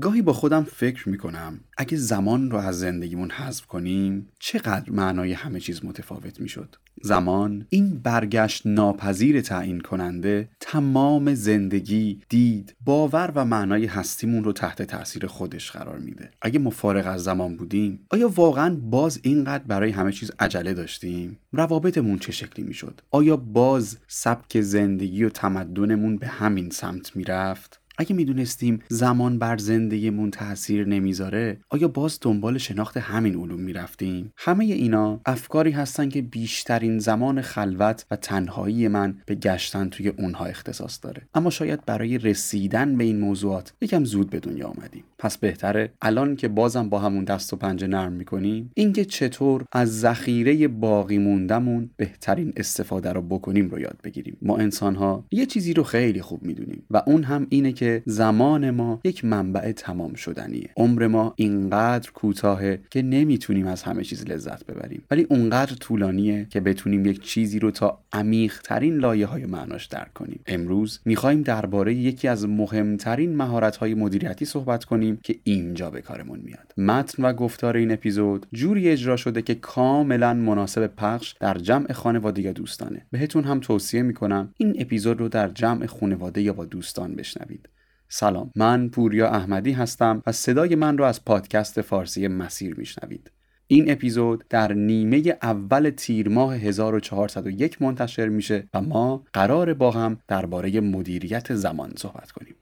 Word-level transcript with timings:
گاهی 0.00 0.22
با 0.22 0.32
خودم 0.32 0.62
فکر 0.62 1.08
می‌کنم 1.08 1.60
اگه 1.76 1.96
زمان 1.96 2.50
رو 2.50 2.58
از 2.58 2.78
زندگیمون 2.78 3.30
حذف 3.30 3.66
کنیم 3.66 4.28
چقدر 4.38 4.90
معنای 4.90 5.32
همه 5.32 5.60
چیز 5.60 5.84
متفاوت 5.84 6.40
می‌شد. 6.40 6.76
زمان 7.02 7.66
این 7.68 7.98
برگشت 7.98 8.66
ناپذیر 8.66 9.40
تعیین 9.40 9.80
کننده 9.80 10.48
تمام 10.60 11.34
زندگی 11.34 12.20
دید 12.28 12.74
باور 12.84 13.32
و 13.34 13.44
معنای 13.44 13.86
هستیمون 13.86 14.44
رو 14.44 14.52
تحت 14.52 14.82
تاثیر 14.82 15.26
خودش 15.26 15.70
قرار 15.70 15.98
میده. 15.98 16.30
اگه 16.42 16.58
ما 16.58 16.70
فارغ 16.70 17.06
از 17.06 17.24
زمان 17.24 17.56
بودیم 17.56 18.06
آیا 18.10 18.28
واقعا 18.28 18.76
باز 18.82 19.20
اینقدر 19.22 19.64
برای 19.64 19.90
همه 19.90 20.12
چیز 20.12 20.30
عجله 20.38 20.74
داشتیم؟ 20.74 21.38
روابطمون 21.52 22.18
چه 22.18 22.32
شکلی 22.32 22.66
می‌شد؟ 22.66 23.00
آیا 23.10 23.36
باز 23.36 23.98
سبک 24.08 24.60
زندگی 24.60 25.24
و 25.24 25.28
تمدنمون 25.28 26.16
به 26.16 26.26
همین 26.26 26.70
سمت 26.70 27.16
می‌رفت؟ 27.16 27.80
اگه 27.98 28.14
می‌دونستیم 28.14 28.78
زمان 28.88 29.38
بر 29.38 29.56
زندگیمون 29.56 30.30
تاثیر 30.30 30.86
نمی‌ذاره 30.86 31.58
آیا 31.68 31.88
باز 31.88 32.18
دنبال 32.22 32.58
شناخت 32.58 32.96
همین 32.96 33.36
علوم 33.36 33.60
می‌رفتیم؟ 33.60 34.32
همه 34.36 34.64
اینا 34.64 35.20
افکاری 35.26 35.70
هستن 35.70 36.08
که 36.08 36.22
بیشترین 36.22 36.98
زمان 36.98 37.40
خلوت 37.40 38.06
و 38.10 38.16
تنهایی 38.16 38.88
من 38.88 39.18
به 39.26 39.34
گشتن 39.34 39.88
توی 39.88 40.08
اونها 40.08 40.44
اختصاص 40.44 40.98
داره. 41.02 41.22
اما 41.34 41.50
شاید 41.50 41.84
برای 41.84 42.18
رسیدن 42.18 42.96
به 42.96 43.04
این 43.04 43.20
موضوعات 43.20 43.72
یکم 43.80 44.04
زود 44.04 44.30
به 44.30 44.40
دنیا 44.40 44.66
آمدیم. 44.66 45.04
پس 45.18 45.38
بهتره 45.38 45.90
الان 46.02 46.36
که 46.36 46.48
بازم 46.48 46.88
با 46.88 46.98
همون 46.98 47.24
دست 47.24 47.52
و 47.52 47.56
پنجه 47.56 47.86
نرم 47.86 48.12
می‌کنیم 48.12 48.70
اینکه 48.74 49.04
چطور 49.04 49.64
از 49.72 50.00
ذخیره 50.00 50.68
باقی 50.68 51.18
موندمون 51.18 51.90
بهترین 51.96 52.52
استفاده 52.56 53.12
رو 53.12 53.22
بکنیم 53.22 53.68
رو 53.68 53.80
یاد 53.80 53.96
بگیریم. 54.04 54.36
ما 54.42 54.56
انسان 54.56 54.94
ها 54.94 55.24
یه 55.30 55.46
چیزی 55.46 55.74
رو 55.74 55.82
خیلی 55.82 56.22
خوب 56.22 56.42
می‌دونیم 56.42 56.82
و 56.90 57.02
اون 57.06 57.22
هم 57.22 57.46
اینه 57.50 57.72
که 57.72 58.02
زمان 58.06 58.70
ما 58.70 59.00
یک 59.04 59.24
منبع 59.24 59.72
تمام 59.72 60.14
شدنیه. 60.14 60.70
عمر 60.76 61.06
ما 61.06 61.34
اینقدر 61.36 62.10
کوتاهه 62.10 62.80
که 62.90 63.02
نمی‌تونیم 63.02 63.66
از 63.66 63.82
همه 63.82 64.04
چیز 64.04 64.24
لذت 64.24 64.66
ببریم. 64.66 65.02
ولی 65.10 65.26
اونقدر 65.30 65.74
طولانیه 65.74 66.46
که 66.50 66.60
بتونیم 66.60 67.06
یک 67.06 67.22
چیزی 67.22 67.58
رو 67.58 67.70
تا 67.70 67.98
عمیق 68.12 68.60
ترین 68.64 68.96
لایه 68.96 69.26
های 69.26 69.46
معناش 69.46 69.86
درک 69.86 70.14
کنیم. 70.14 70.40
امروز 70.46 71.00
می‌خوایم 71.04 71.42
درباره 71.42 71.94
یکی 71.94 72.28
از 72.28 72.48
مهمترین 72.48 73.36
مهارت 73.36 73.76
های 73.76 73.94
مدیریتی 73.94 74.44
صحبت 74.44 74.84
کنیم 74.84 75.05
که 75.22 75.38
اینجا 75.44 75.90
به 75.90 76.00
کارمون 76.00 76.40
میاد. 76.44 76.72
متن 76.76 77.24
و 77.24 77.32
گفتار 77.32 77.76
این 77.76 77.92
اپیزود 77.92 78.46
جوری 78.52 78.88
اجرا 78.88 79.16
شده 79.16 79.42
که 79.42 79.54
کاملا 79.54 80.34
مناسب 80.34 80.86
پخش 80.86 81.34
در 81.40 81.58
جمع 81.58 81.92
خانواده 81.92 82.42
یا 82.42 82.52
دوستانه. 82.52 83.06
بهتون 83.10 83.44
هم 83.44 83.60
توصیه 83.60 84.02
می‌کنم 84.02 84.54
این 84.56 84.76
اپیزود 84.78 85.20
رو 85.20 85.28
در 85.28 85.48
جمع 85.48 85.86
خانواده 85.86 86.42
یا 86.42 86.52
با 86.52 86.64
دوستان 86.64 87.14
بشنوید. 87.14 87.68
سلام 88.08 88.50
من 88.56 88.88
پوریا 88.88 89.28
احمدی 89.28 89.72
هستم 89.72 90.22
و 90.26 90.32
صدای 90.32 90.74
من 90.74 90.98
رو 90.98 91.04
از 91.04 91.24
پادکست 91.24 91.80
فارسی 91.80 92.28
مسیر 92.28 92.74
میشنوید. 92.74 93.30
این 93.66 93.90
اپیزود 93.90 94.44
در 94.50 94.72
نیمه 94.72 95.22
اول 95.42 95.90
تیر 95.90 96.28
ماه 96.28 96.56
1401 96.56 97.82
منتشر 97.82 98.28
میشه 98.28 98.68
و 98.74 98.80
ما 98.80 99.24
قرار 99.32 99.74
با 99.74 99.90
هم 99.90 100.18
درباره 100.28 100.80
مدیریت 100.80 101.54
زمان 101.54 101.92
صحبت 101.96 102.30
کنیم. 102.30 102.54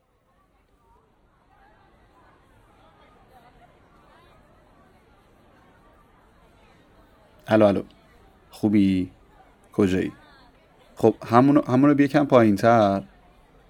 الو 7.48 7.67
الو. 7.67 7.83
خوبی؟ 8.50 9.11
کجایی؟ 9.73 10.12
خب 10.97 11.14
همونو 11.27 11.62
همونو 11.67 11.95
بیکم 11.95 12.25
پایین 12.25 12.56
تر 12.56 13.03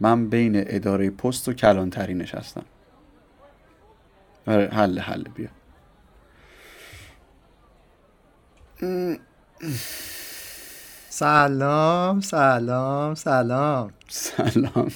من 0.01 0.29
بین 0.29 0.53
اداره 0.67 1.11
پست 1.11 1.49
و 1.49 1.53
کلانتری 1.53 2.15
نشستم. 2.15 2.65
آره 4.47 4.69
حل 4.69 4.99
حل 4.99 5.23
بیا. 5.23 5.49
سلام 11.09 12.21
سلام 12.21 13.15
سلام. 13.15 13.93
سلام. 14.09 14.89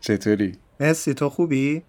چطوری؟ 0.00 0.58
مرسی 0.80 1.14
تو 1.14 1.28
خوبی؟ 1.30 1.82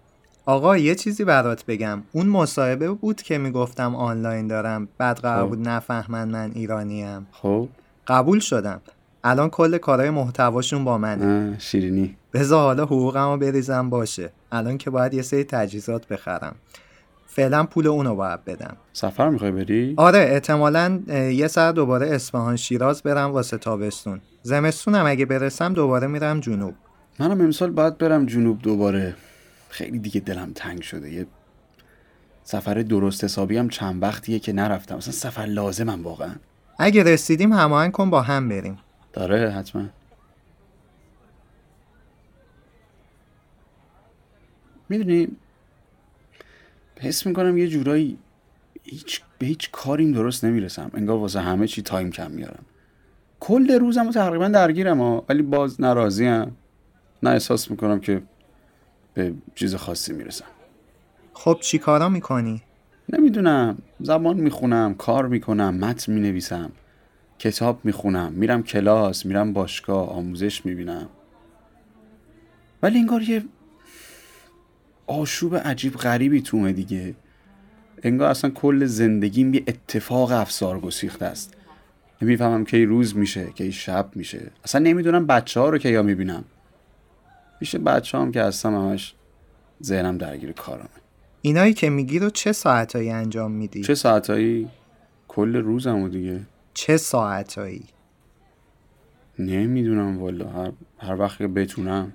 آقا 0.48 0.76
یه 0.76 0.94
چیزی 0.94 1.24
برات 1.24 1.64
بگم. 1.66 2.02
اون 2.12 2.26
مصاحبه 2.26 2.90
بود 2.90 3.22
که 3.22 3.38
می‌گفتم 3.38 3.96
آنلاین 3.96 4.46
دارم. 4.46 4.88
بعد 4.98 5.18
قرار 5.18 5.42
خب. 5.44 5.48
بود 5.48 5.68
نفهمن 5.68 6.28
من 6.28 6.50
ایرانیم. 6.54 7.26
خب. 7.32 7.68
قبول 8.06 8.38
شدم. 8.38 8.80
الان 9.24 9.50
کل 9.50 9.78
کارهای 9.78 10.10
محتواشون 10.10 10.84
با 10.84 10.98
منه. 10.98 11.56
شیرینی. 11.58 12.16
بذار 12.32 12.62
حالا 12.62 12.84
حقوقمو 12.84 13.36
بریزم 13.36 13.90
باشه. 13.90 14.30
الان 14.52 14.78
که 14.78 14.90
باید 14.90 15.14
یه 15.14 15.22
سری 15.22 15.44
تجهیزات 15.44 16.08
بخرم. 16.08 16.54
فعلا 17.26 17.64
پول 17.64 17.86
اونو 17.86 18.14
باید 18.14 18.44
بدم. 18.44 18.76
سفر 18.92 19.28
می‌خوای 19.28 19.50
بری؟ 19.50 19.94
آره 19.96 20.18
احتمالا 20.18 21.00
یه 21.32 21.48
سر 21.48 21.72
دوباره 21.72 22.08
اصفهان 22.08 22.56
شیراز 22.56 23.02
برم 23.02 23.30
واسه 23.30 23.56
تابستون. 23.58 24.20
زمستونم 24.42 25.06
اگه 25.06 25.26
برسم 25.26 25.72
دوباره 25.72 26.06
میرم 26.06 26.40
جنوب. 26.40 26.74
منم 27.18 27.40
امسال 27.40 27.70
باید 27.70 27.98
برم 27.98 28.26
جنوب 28.26 28.62
دوباره. 28.62 29.14
خیلی 29.68 29.98
دیگه 29.98 30.20
دلم 30.20 30.52
تنگ 30.54 30.82
شده. 30.82 31.12
یه 31.12 31.26
سفر 32.44 32.74
درست 32.74 33.24
حسابی 33.24 33.56
هم 33.56 33.68
چند 33.68 34.02
وقتیه 34.02 34.38
که 34.38 34.52
نرفتم. 34.52 34.96
اصلا 34.96 35.12
سفر 35.12 35.44
لازمم 35.44 36.02
واقعا. 36.02 36.34
اگه 36.78 37.02
رسیدیم 37.02 37.52
هماهنگ 37.52 37.92
کن 37.92 38.10
با 38.10 38.22
هم 38.22 38.48
بریم. 38.48 38.78
داره 39.12 39.50
حتما. 39.50 39.84
می‌دونی 44.88 45.28
حس 47.00 47.26
می‌کنم 47.26 47.58
یه 47.58 47.68
جورایی 47.68 48.18
هیچ 48.82 49.22
به 49.38 49.46
هیچ 49.46 49.70
کاریم 49.70 50.12
درست 50.12 50.44
نمی‌رسم. 50.44 50.90
انگار 50.94 51.18
واسه 51.18 51.40
همه 51.40 51.66
چی 51.66 51.82
تایم 51.82 52.10
کم 52.10 52.30
میارم. 52.30 52.64
کل 53.40 53.78
روزم 53.78 54.06
رو 54.06 54.12
تقریبا 54.12 54.48
درگیرم 54.48 55.00
ها 55.00 55.24
ولی 55.28 55.42
باز 55.42 55.80
ناراضیم. 55.80 56.56
نه 57.22 57.30
احساس 57.30 57.70
می‌کنم 57.70 58.00
که 58.00 58.22
به 59.18 59.34
چیز 59.54 59.74
خاصی 59.74 60.12
می‌رسم. 60.12 60.44
خب 61.32 61.58
چی 61.60 61.78
کارا 61.78 62.08
می‌کنی؟ 62.08 62.62
نمی‌دونم. 63.08 63.78
زبان 64.00 64.36
می‌خونم 64.36 64.94
کار 64.94 65.28
می‌کنم 65.28 65.74
متن 65.74 66.12
می‌نویسم 66.12 66.72
کتاب 67.38 67.80
می‌خونم 67.84 68.32
میرم 68.32 68.62
کلاس 68.62 69.26
میرم 69.26 69.52
باشگاه 69.52 70.08
آموزش 70.10 70.66
می‌بینم. 70.66 71.08
ولی 72.82 72.98
انگار 72.98 73.22
یه 73.22 73.44
آشوب 75.06 75.56
عجیب 75.56 75.94
غریبی 75.94 76.42
تومه 76.42 76.72
دیگه. 76.72 77.14
انگار 78.02 78.30
اصلا 78.30 78.50
کل 78.50 78.84
زندگیم 78.84 79.54
یه 79.54 79.64
اتفاق 79.66 80.32
افسار 80.32 80.80
گسیخته 80.80 81.26
است. 81.26 81.54
نمی‌فهمم 82.22 82.64
کی 82.64 82.84
روز 82.84 83.16
میشه 83.16 83.46
کی 83.54 83.72
شب 83.72 84.10
میشه. 84.14 84.50
اصلا 84.64 84.80
نمی‌دونم 84.80 85.26
بچه 85.26 85.60
ها 85.60 85.68
رو 85.68 85.78
که 85.78 85.88
یا 85.88 86.02
می‌بینم. 86.02 86.44
پیش 87.58 87.76
بچه 87.76 88.18
هم 88.18 88.32
که 88.32 88.42
هستم 88.42 88.74
همش 88.74 89.14
ذهنم 89.82 90.18
درگیر 90.18 90.52
کارمه. 90.52 90.88
اینایی 91.42 91.74
که 91.74 91.90
میگی 91.90 92.18
رو 92.18 92.30
چه 92.30 92.52
ساعتایی 92.52 93.10
انجام 93.10 93.50
میدی؟ 93.50 93.82
چه 93.82 93.94
ساعتایی؟ 93.94 94.68
کل 95.28 95.56
روزمو 95.56 96.08
دیگه. 96.08 96.40
چه 96.74 96.96
ساعتایی؟ 96.96 97.84
نمی‌دونم 99.38 100.18
والا. 100.18 100.48
هر, 100.48 100.72
هر 100.98 101.20
وقت 101.20 101.38
که 101.38 101.48
بتونم 101.48 102.12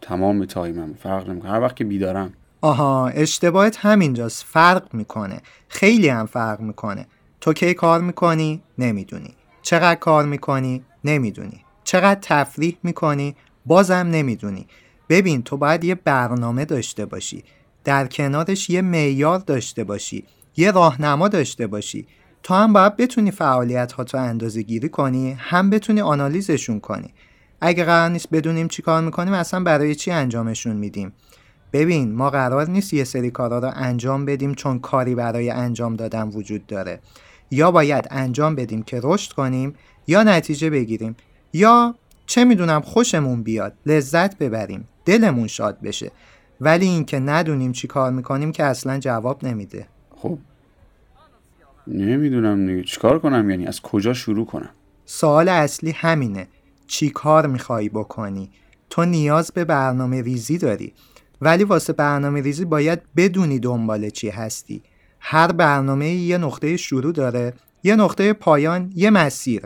تمام 0.00 0.44
تایمم 0.44 0.94
فرق 0.94 1.28
نمی‌کنه. 1.30 1.50
هر 1.50 1.60
وقت 1.60 1.76
که 1.76 1.84
بیدارم. 1.84 2.32
آها 2.60 3.08
اشتباهت 3.08 3.76
همینجاست. 3.80 4.44
فرق 4.44 4.94
می‌کنه. 4.94 5.40
خیلی 5.68 6.08
هم 6.08 6.26
فرق 6.26 6.60
می‌کنه. 6.60 7.06
تو 7.40 7.52
کی 7.52 7.74
کار 7.74 8.00
می‌کنی؟ 8.00 8.62
نمی‌دونی. 8.78 9.34
چقدر 9.62 9.94
کار 9.94 10.26
می‌کنی؟ 10.26 10.84
نمی‌دونی. 11.04 11.64
چقدر 11.84 12.20
تفریح 12.22 12.76
می‌کنی؟ 12.82 13.36
بازم 13.66 13.94
نمی‌دونی. 13.94 14.66
ببین 15.08 15.42
تو 15.42 15.56
باید 15.56 15.84
یه 15.84 15.94
برنامه 15.94 16.64
داشته 16.64 17.06
باشی. 17.06 17.44
در 17.84 18.06
کنارش 18.06 18.70
یه 18.70 18.82
معیار 18.82 19.38
داشته 19.38 19.84
باشی. 19.84 20.24
یه 20.56 20.70
راهنما 20.70 21.28
داشته 21.28 21.66
باشی. 21.66 22.06
تو 22.42 22.54
هم 22.54 22.72
باید 22.72 22.96
بتونی 22.96 23.30
فعالیت 23.30 23.92
ها 23.92 24.04
تو 24.04 24.18
اندازه 24.18 24.62
گیری 24.62 24.88
کنی 24.88 25.32
هم 25.38 25.70
بتونی 25.70 26.00
آنالیزشون 26.00 26.80
کنی. 26.80 27.14
اگه 27.60 27.84
قرار 27.84 28.08
نیست 28.08 28.28
بدونیم 28.32 28.68
چی 28.68 28.82
کار 28.82 29.02
می‌کنیم 29.02 29.34
اصلا 29.34 29.60
برای 29.60 29.94
چی 29.94 30.10
انجامشون 30.10 30.76
میدیم؟ 30.76 31.12
ببین 31.72 32.12
ما 32.12 32.30
قرار 32.30 32.70
نیست 32.70 32.94
یه 32.94 33.04
سری 33.04 33.30
کارا 33.30 33.58
رو 33.58 33.70
انجام 33.74 34.24
بدیم 34.24 34.54
چون 34.54 34.78
کاری 34.78 35.14
برای 35.14 35.50
انجام 35.50 35.96
دادن 35.96 36.28
وجود 36.28 36.66
داره. 36.66 37.00
یا 37.50 37.70
باید 37.70 38.08
انجام 38.10 38.54
بدیم 38.54 38.82
که 38.82 39.00
رشد 39.02 39.32
کنیم 39.32 39.74
یا 40.06 40.22
نتیجه 40.22 40.70
بگیریم. 40.70 41.16
یا 41.52 41.94
چه 42.30 42.44
می‌دونم 42.44 42.80
خوشمون 42.80 43.42
بیاد 43.42 43.74
لذت 43.86 44.38
ببریم 44.38 44.88
دلمون 45.04 45.46
شاد 45.46 45.80
بشه. 45.80 46.10
ولی 46.60 46.86
اینکه 46.86 47.18
ندونیم 47.18 47.72
چی 47.72 47.88
کار 47.88 48.12
می‌کنیم 48.12 48.52
که 48.52 48.64
اصلا 48.64 48.98
جواب 48.98 49.44
نمیده. 49.44 49.86
خب. 50.10 50.38
نمی‌دونم 51.86 52.66
دیگه. 52.66 52.82
چیکار 52.82 53.18
کنم 53.18 53.50
یعنی؟ 53.50 53.66
از 53.66 53.80
کجا 53.80 54.14
شروع 54.14 54.46
کنم؟ 54.46 54.70
سوال 55.04 55.48
اصلی 55.48 55.90
همینه. 55.90 56.48
چی 56.86 57.10
کار 57.10 57.46
می‌خوای 57.46 57.88
بکنی؟ 57.88 58.50
تو 58.90 59.04
نیاز 59.04 59.52
به 59.52 59.64
برنامه 59.64 60.22
ریزی 60.22 60.58
داری. 60.58 60.94
ولی 61.40 61.64
واسه 61.64 61.92
برنامه 61.92 62.40
ریزی 62.40 62.64
باید 62.64 63.02
بدونی 63.16 63.58
دنبال 63.58 64.10
چی 64.10 64.28
هستی. 64.28 64.82
هر 65.20 65.52
برنامه 65.52 66.08
یه 66.08 66.38
نقطه 66.38 66.76
شروع 66.76 67.12
داره 67.12 67.52
یه 67.82 67.96
نقطه 67.96 68.32
پایان 68.32 68.92
یه 68.94 69.10
مسیر. 69.10 69.62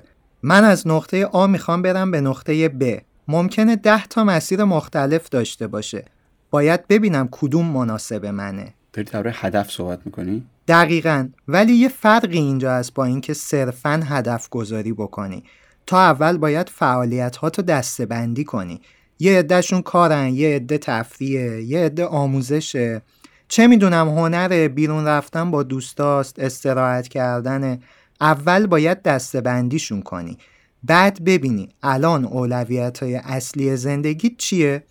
من 0.46 0.64
از 0.64 0.86
نقطه 0.86 1.26
آ 1.26 1.46
می‌خوام 1.46 1.82
برم 1.82 2.10
به 2.10 2.20
نقطه 2.20 2.68
ب. 2.68 2.98
ممکنه 3.28 3.76
ده 3.76 4.06
تا 4.06 4.24
مسیر 4.24 4.64
مختلف 4.64 5.28
داشته 5.28 5.66
باشه. 5.66 6.04
باید 6.50 6.88
ببینم 6.88 7.28
کدوم 7.30 7.66
مناسب 7.66 8.26
منه. 8.26 8.74
داری 8.92 9.08
درباره 9.10 9.34
هدف 9.38 9.70
صحبت 9.70 10.00
می‌کنی؟ 10.04 10.44
دقیقا. 10.68 11.28
ولی 11.48 11.72
یه 11.72 11.88
فرقی 11.88 12.38
اینجا 12.38 12.72
هست 12.72 12.94
با 12.94 13.04
اینکه 13.04 13.34
صرفا 13.34 14.02
هدف 14.04 14.48
گذاری 14.48 14.92
بکنی. 14.92 15.44
تا 15.86 16.00
اول 16.00 16.38
باید 16.38 16.68
فعالیت 16.68 17.36
ها 17.36 17.50
تو 17.50 17.62
دسته 17.62 18.06
بندی 18.06 18.44
کنی. 18.44 18.80
یه 19.18 19.38
عدهشون 19.38 19.82
کارن 19.82 20.28
یه 20.28 20.56
عده 20.56 20.78
تفریه 20.78 21.62
یه 21.62 21.78
عده 21.78 22.04
آموزشه. 22.06 23.02
چه 23.48 23.66
می‌دونم 23.66 24.08
هنر 24.08 24.68
بیرون 24.68 25.06
رفتن 25.06 25.50
با 25.50 25.62
دوستاست 25.62 26.38
استراحت 26.38 27.08
کردن 27.08 27.78
اول 28.24 28.66
باید 28.66 29.02
دسته 29.02 29.40
بندیشون 29.40 30.02
کنی. 30.02 30.38
بعد 30.82 31.24
ببینی 31.24 31.68
الان 31.82 32.24
اولویت 32.24 33.02
های 33.02 33.14
اصلی 33.14 33.76
زندگی 33.76 34.34
چیه؟ 34.38 34.84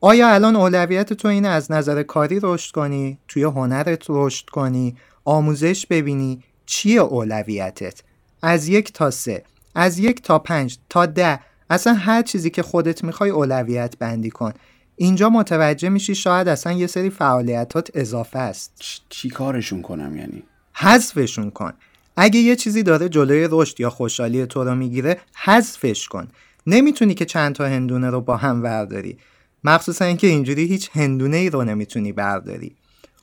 آیا 0.00 0.28
الان 0.28 0.56
اولویت 0.56 1.12
تو 1.12 1.28
اینه 1.28 1.48
از 1.48 1.72
نظر 1.72 2.02
کاری 2.02 2.40
رشد 2.42 2.72
کنی؟ 2.72 3.18
توی 3.28 3.42
هنرت 3.42 4.04
رشد 4.08 4.46
کنی؟ 4.48 4.96
آموزش 5.24 5.86
ببینی 5.86 6.42
چیه 6.66 7.00
اولویتت؟ 7.00 8.02
از 8.42 8.68
یک 8.68 8.92
تا 8.92 9.10
سه 9.10 9.44
از 9.74 9.98
یک 9.98 10.22
تا 10.22 10.38
پنج 10.38 10.78
تا 10.88 11.06
ده 11.06 11.40
اصلا 11.70 11.94
هر 11.94 12.22
چیزی 12.22 12.50
که 12.50 12.62
خودت 12.62 13.04
می‌خوای 13.04 13.30
اولویت 13.30 13.98
بندی 13.98 14.30
کن. 14.30 14.52
اینجا 14.96 15.28
متوجه 15.28 15.88
میشی 15.88 16.14
شاید 16.14 16.48
اصلا 16.48 16.72
یه 16.72 16.86
سری 16.86 17.10
فعالیتات 17.10 17.90
اضافه 17.94 18.38
است. 18.38 18.72
چی 19.08 19.28
کارشون 19.28 19.82
کنم 19.82 20.16
یعنی؟ 20.16 20.42
حذفشون 20.72 21.50
کن. 21.50 21.72
اگه 22.20 22.40
یه 22.40 22.56
چیزی 22.56 22.82
داره 22.82 23.08
جلوی 23.08 23.48
رشد 23.50 23.80
یا 23.80 23.90
خوشحالی 23.90 24.46
تو 24.46 24.64
رو 24.64 24.74
می‌گیره 24.74 25.20
حذفش 25.44 26.08
کن. 26.08 26.28
نمی‌تونی 26.66 27.14
که 27.14 27.24
چند 27.24 27.54
تا 27.54 27.64
هندونه 27.64 28.10
رو 28.10 28.20
با 28.20 28.36
هم 28.36 28.62
برداری. 28.62 29.18
مخصوصا 29.64 30.04
اینکه 30.04 30.26
اینجوری 30.26 30.64
هیچ 30.64 30.90
هندونه 30.92 31.36
ای 31.36 31.50
رو 31.50 31.64
نمی‌تونی 31.64 32.12
برداری. 32.12 32.76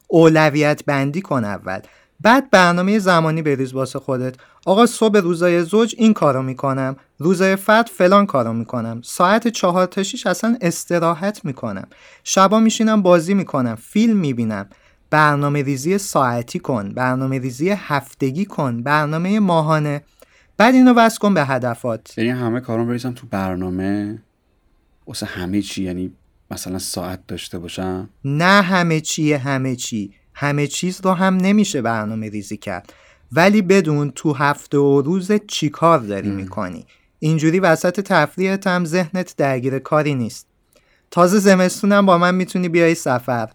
اولویت 0.08 0.86
بندی 0.86 1.22
کن 1.22 1.44
اول. 1.44 1.80
بعد 2.22 2.52
برنامه 2.52 3.00
زمانی 3.00 3.42
بریز 3.42 3.74
واسه 3.74 4.00
خودت. 4.00 4.36
آقا 4.66 4.86
صبح 4.86 5.20
روزای 5.20 5.64
زوج 5.64 5.96
این 5.98 6.14
کارو 6.14 6.42
می‌کنم. 6.44 6.96
روزای 7.18 7.56
فرد 7.56 7.88
فلان 7.88 8.26
کارو 8.26 8.54
می‌کنم. 8.54 9.02
ساعت 9.04 9.48
چهار 9.48 9.86
تا 9.86 10.04
شیش 10.04 10.28
اصلا 10.28 10.58
استراحت 10.62 11.46
می‌کنم. 11.46 11.88
شبا 12.24 12.60
میشینم 12.60 13.02
بازی 13.02 13.34
می‌کنم. 13.34 13.76
فیلم 13.76 14.18
می‌بینم. 14.18 14.70
برنامه 15.10 15.62
ریزی 15.64 15.98
ساعتی 15.98 16.60
کن 16.60 16.94
برنامه 16.94 17.40
ریزی 17.40 17.70
هفتگی 17.70 18.46
کن 18.46 18.84
برنامه 18.84 19.40
ماهانه. 19.40 20.02
بعد 20.58 20.76
اینو 20.76 20.94
وصل 20.94 21.18
کن 21.18 21.34
به 21.34 21.46
هدفات. 21.46 22.18
یعنی 22.18 22.30
همه 22.30 22.60
کارم 22.60 22.88
بریزم 22.88 23.12
تو 23.12 23.28
برنامه؟ 23.28 24.22
واسه 25.08 25.26
همه 25.26 25.62
چی؟ 25.62 25.84
یعنی 25.84 26.12
مثلا 26.52 26.80
ساعت 26.80 27.28
داشته 27.28 27.60
باشم؟ 27.60 28.10
نه 28.26 28.62
همه 28.62 29.02
چیه 29.02 29.38
همه 29.38 29.76
چی. 29.76 30.14
همه 30.34 30.68
چیز 30.68 31.02
رو 31.04 31.12
هم 31.12 31.38
نمیشه 31.38 31.82
برنامه 31.82 32.30
ریزی 32.30 32.58
کرد. 32.58 32.94
ولی 33.32 33.62
بدون 33.62 34.12
تو 34.12 34.34
هفته 34.34 34.78
و 34.78 35.02
روز 35.02 35.32
چی 35.48 35.70
کار 35.70 36.00
داری 36.00 36.30
می‌کنی؟ 36.30 36.86
اینجوری 37.20 37.60
وسط 37.60 38.00
تفریحت 38.00 38.68
هم 38.68 38.86
ذهنت 38.86 39.36
درگیر 39.38 39.80
کاری 39.80 40.16
نیست. 40.16 40.48
تازه 41.12 41.40
زمستونم 41.40 42.06
با 42.06 42.18
من 42.18 42.36
می‌تونی 42.36 42.70
بیای 42.70 42.96
سفر. 42.96 43.50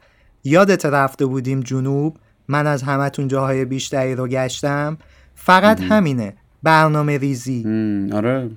یادت 0.44 0.87
رفته 0.87 1.26
بودیم 1.26 1.60
جنوب؟ 1.60 2.16
من 2.48 2.66
از 2.66 2.82
همتون 2.82 3.28
جاهای 3.28 3.64
بیشتری 3.64 4.14
رو 4.14 4.28
گشتم. 4.28 4.98
فقط 5.34 5.81
همینه. 5.81 6.34
برنامه 6.62 7.19
ریزی. 7.19 7.64
آره. 8.12 8.50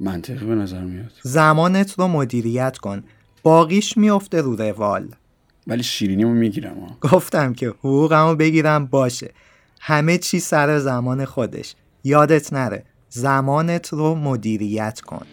منطقی 0.00 0.46
به 0.46 0.54
نظر 0.54 0.80
میاد. 0.80 1.12
زمانت 1.22 1.98
رو 1.98 2.08
مدیریت 2.08 2.78
کن. 2.78 3.02
باقیش 3.42 3.96
میفته 3.96 4.40
رو 4.40 4.56
روال. 4.56 5.08
ولی 5.66 5.82
شیرینیمو 5.82 6.34
می‌گیرم 6.34 6.78
ها. 6.80 6.96
گفتم 7.00 7.52
که 7.52 7.68
حقوقمو 7.68 8.34
بگیرم 8.34 8.86
باشه. 8.86 9.30
همه 9.80 10.18
چی 10.18 10.40
سر 10.40 10.78
زمان 10.78 11.24
خودش. 11.24 11.74
یادت 12.04 12.52
نره. 12.52 12.84
زمانت 13.08 13.88
رو 13.88 14.14
مدیریت 14.14 15.00
کن. 15.00 15.26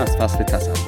از 0.00 0.16
فصل 0.16 0.44
تسلط 0.44 0.78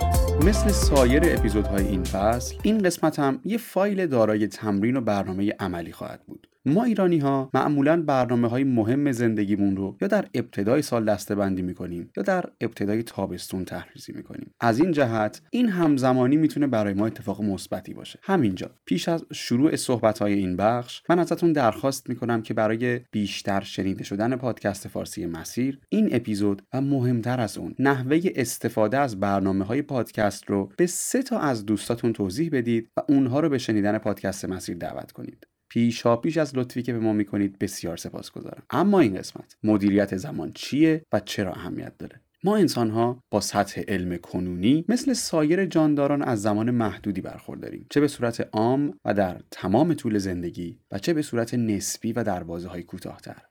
مثل 0.44 0.69
سایر 0.69 1.23
اپیزودهای 1.26 1.87
این 1.87 2.05
فصل 2.05 2.55
این 2.62 2.82
قسمت 2.82 3.19
هم 3.19 3.41
یه 3.44 3.59
فایل 3.59 4.06
دارای 4.06 4.47
تمرین 4.47 4.97
و 4.97 5.00
برنامه 5.00 5.53
عملی 5.61 5.93
خواهد 5.93 6.20
بود. 6.26 6.49
ما 6.67 6.85
ایرانی 6.85 7.19
ها 7.19 7.50
معمولا 7.55 8.03
برنامه 8.03 8.49
های 8.49 8.64
مهم 8.64 9.12
زندگیمون 9.12 9.76
رو 9.76 9.97
یا 10.00 10.09
در 10.09 10.29
ابتدای 10.35 10.82
سال 10.82 11.05
دسته 11.05 11.35
بندی 11.35 11.62
می‌کنیم 11.62 12.11
یا 12.17 12.23
در 12.23 12.44
ابتدای 12.61 13.03
تابستون 13.03 13.64
تحریزی 13.64 14.12
می‌کنیم. 14.12 14.55
از 14.61 14.79
این 14.79 14.93
جهت 14.93 15.43
این 15.50 15.69
همزمانی 15.69 16.37
می‌تونه 16.37 16.67
برای 16.67 16.94
ما 16.94 17.06
اتفاق 17.06 17.43
مثبتی 17.43 17.94
باشه. 17.94 18.19
همینجا 18.23 18.70
پیش 18.87 19.09
از 19.09 19.25
شروع 19.32 19.76
صحبت 19.76 20.19
های 20.19 20.32
این 20.32 20.56
بخش 20.56 21.03
من 21.09 21.19
ازتون 21.19 21.53
درخواست 21.53 22.09
می‌کنم 22.09 22.43
که 22.43 22.55
برای 22.55 23.00
بیشتر 23.11 23.61
شنیده 23.61 24.05
شدن 24.05 24.37
پادکست 24.37 24.88
فارسی 24.88 25.26
مسیر 25.26 25.79
این 25.88 26.08
اپیزود 26.12 26.62
و 26.75 26.81
مهمتر 26.81 27.41
از 27.41 27.58
اون 27.58 27.75
نحوه 27.79 28.20
استفاده 28.37 28.99
از 28.99 29.20
برنامه 29.20 29.65
های 29.65 29.82
پادکست 29.82 30.50
رو 30.50 30.73
به 30.76 30.87
سه 30.87 31.23
تا 31.23 31.38
از 31.38 31.67
دوستاتون 31.67 32.12
توضیح 32.12 32.50
بدید 32.53 32.91
و 32.97 33.00
اونها 33.08 33.41
رو 33.41 33.49
به 33.49 33.58
شنیدن 33.58 33.99
پادکست 33.99 34.44
مسیر 34.44 34.76
دعوت 34.76 35.12
کنید. 35.12 35.47
پیشا 35.73 36.17
پیش 36.17 36.37
از 36.37 36.57
لطفی 36.57 36.83
که 36.83 36.93
به 36.93 36.99
ما 36.99 37.13
می‌کنید 37.13 37.58
بسیار 37.58 37.96
سپاسگزارم. 37.96 38.63
اما 38.70 39.01
این 39.01 39.15
قسمت 39.15 39.56
مدیریت 39.63 40.17
زمان 40.17 40.53
چیه 40.55 41.05
و 41.13 41.20
چرا 41.20 41.53
اهمیت 41.53 41.99
داره؟ 41.99 42.20
ما 42.44 42.56
انسان 42.56 42.91
ها 42.91 43.23
با 43.31 43.41
سطح 43.41 43.81
علم 43.89 44.17
کنونی 44.17 44.85
مثل 44.89 45.13
سایر 45.13 45.67
جانداران 45.67 46.23
از 46.23 46.43
زمان 46.43 46.70
محدودی 46.70 47.20
برخورداریم 47.20 47.87
چه 47.91 48.01
به 48.01 48.08
صورت 48.08 48.49
عام 48.53 48.99
و 49.05 49.15
در 49.15 49.41
تمام 49.51 49.94
طول 49.94 50.19
زندگی 50.19 50.79
و 50.91 50.99
چه 50.99 51.15
به 51.15 51.23
صورت 51.23 51.55
نسبی 51.55 52.13
و 52.13 52.25
در 52.25 52.43
بازه 52.43 52.69
های 52.69 52.82
کوتاهتر. 52.82 53.43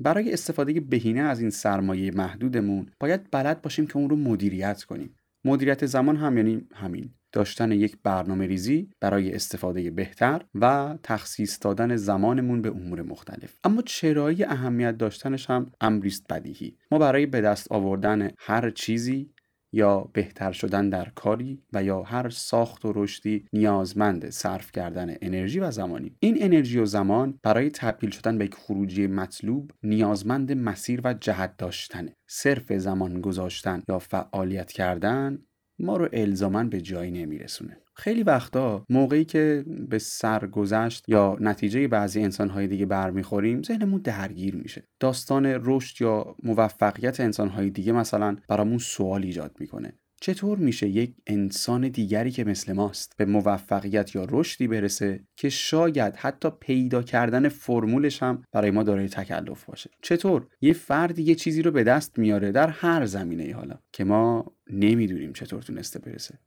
برای 0.00 0.32
استفاده 0.32 0.80
بهینه 0.80 1.20
از 1.20 1.40
این 1.40 1.50
سرمایه 1.50 2.10
محدودمون 2.10 2.90
باید 3.00 3.30
بلد 3.30 3.62
باشیم 3.62 3.86
که 3.86 3.96
اون 3.96 4.10
رو 4.10 4.16
مدیریت 4.16 4.82
کنیم. 4.82 5.16
مدیریت 5.44 5.86
زمان 5.86 6.16
هم 6.16 6.36
یعنی 6.36 6.68
همین. 6.74 7.14
داشتن 7.36 7.72
یک 7.72 7.96
برنامه 8.02 8.46
ریزی 8.46 8.90
برای 9.00 9.34
استفاده 9.34 9.90
بهتر 9.90 10.42
و 10.54 10.94
تخصیص 11.02 11.58
دادن 11.60 11.96
زمانمون 11.96 12.62
به 12.62 12.68
امور 12.68 13.02
مختلف. 13.02 13.58
اما 13.64 13.82
چرایی 13.82 14.44
اهمیت 14.44 14.98
داشتنش 14.98 15.50
هم 15.50 15.72
امریست 15.80 16.26
بدیهی. 16.28 16.76
ما 16.90 16.98
برای 16.98 17.26
به 17.26 17.40
دست 17.40 17.72
آوردن 17.72 18.30
هر 18.38 18.70
چیزی 18.70 19.30
یا 19.72 20.10
بهتر 20.12 20.52
شدن 20.52 20.88
در 20.88 21.08
کاری 21.08 21.62
و 21.72 21.82
یا 21.82 22.02
هر 22.02 22.28
ساخت 22.28 22.84
و 22.84 22.92
رشدی 22.94 23.44
نیازمند 23.52 24.30
صرف 24.30 24.72
کردن 24.72 25.14
انرژی 25.22 25.60
و 25.60 25.70
زمانی. 25.70 26.16
این 26.20 26.36
انرژی 26.40 26.78
و 26.78 26.84
زمان 26.84 27.38
برای 27.42 27.70
تبدیل 27.70 28.10
شدن 28.10 28.38
به 28.38 28.44
یک 28.44 28.54
خروجی 28.54 29.06
مطلوب 29.06 29.70
نیازمند 29.82 30.52
مسیر 30.52 31.00
و 31.04 31.14
جهت 31.14 31.56
داشتنه 31.56 32.12
صرف 32.28 32.72
زمان 32.72 33.20
گذاشتن 33.20 33.82
یا 33.88 33.98
فعالیت 33.98 34.72
کردن 34.72 35.38
ما 35.78 35.96
رو 35.96 36.08
الزامن 36.12 36.68
به 36.68 36.80
جایی 36.80 37.10
نمیرسونه. 37.10 37.76
خیلی 37.94 38.22
وقتا 38.22 38.86
موقعی 38.90 39.24
که 39.24 39.64
به 39.88 39.98
سرگذشت 39.98 41.08
یا 41.08 41.36
نتیجه 41.40 41.88
بعضی 41.88 42.20
انسانهای 42.20 42.66
دیگه 42.66 42.86
برمیخوریم 42.86 43.62
ذهنمون 43.62 44.00
درگیر 44.00 44.56
میشه. 44.56 44.88
داستان 45.00 45.46
رشد 45.46 46.02
یا 46.02 46.36
موفقیت 46.42 47.20
انسانهای 47.20 47.70
دیگه 47.70 47.92
مثلا 47.92 48.36
برامون 48.48 48.78
سوال 48.78 49.22
ایجاد 49.22 49.56
می‌کنه. 49.60 49.98
چطور 50.20 50.58
میشه 50.58 50.88
یک 50.88 51.14
انسان 51.26 51.88
دیگری 51.88 52.30
که 52.30 52.44
مثل 52.44 52.72
ماست 52.72 53.12
به 53.16 53.24
موفقیت 53.24 54.14
یا 54.14 54.26
رشدی 54.30 54.68
برسه 54.68 55.24
که 55.36 55.48
شاید 55.48 56.16
حتی 56.16 56.50
پیدا 56.60 57.02
کردن 57.02 57.48
فرمولش 57.48 58.22
هم 58.22 58.42
برای 58.52 58.70
ما 58.70 58.82
دارای 58.82 59.08
تکلف 59.08 59.64
باشه؟ 59.64 59.90
چطور 60.02 60.46
یه 60.60 60.72
فردی 60.72 61.22
یه 61.22 61.34
چیزی 61.34 61.62
رو 61.62 61.70
به 61.70 61.84
دست 61.84 62.18
میاره 62.18 62.52
در 62.52 62.68
هر 62.68 63.06
زمینه 63.06 63.42
ای 63.42 63.50
حالا 63.50 63.78
که 63.92 64.04
ما 64.04 64.52
نمی‌دونیم 64.70 65.32
چطور 65.32 65.62
تونسته 65.62 65.98
برسه؟ 65.98 66.38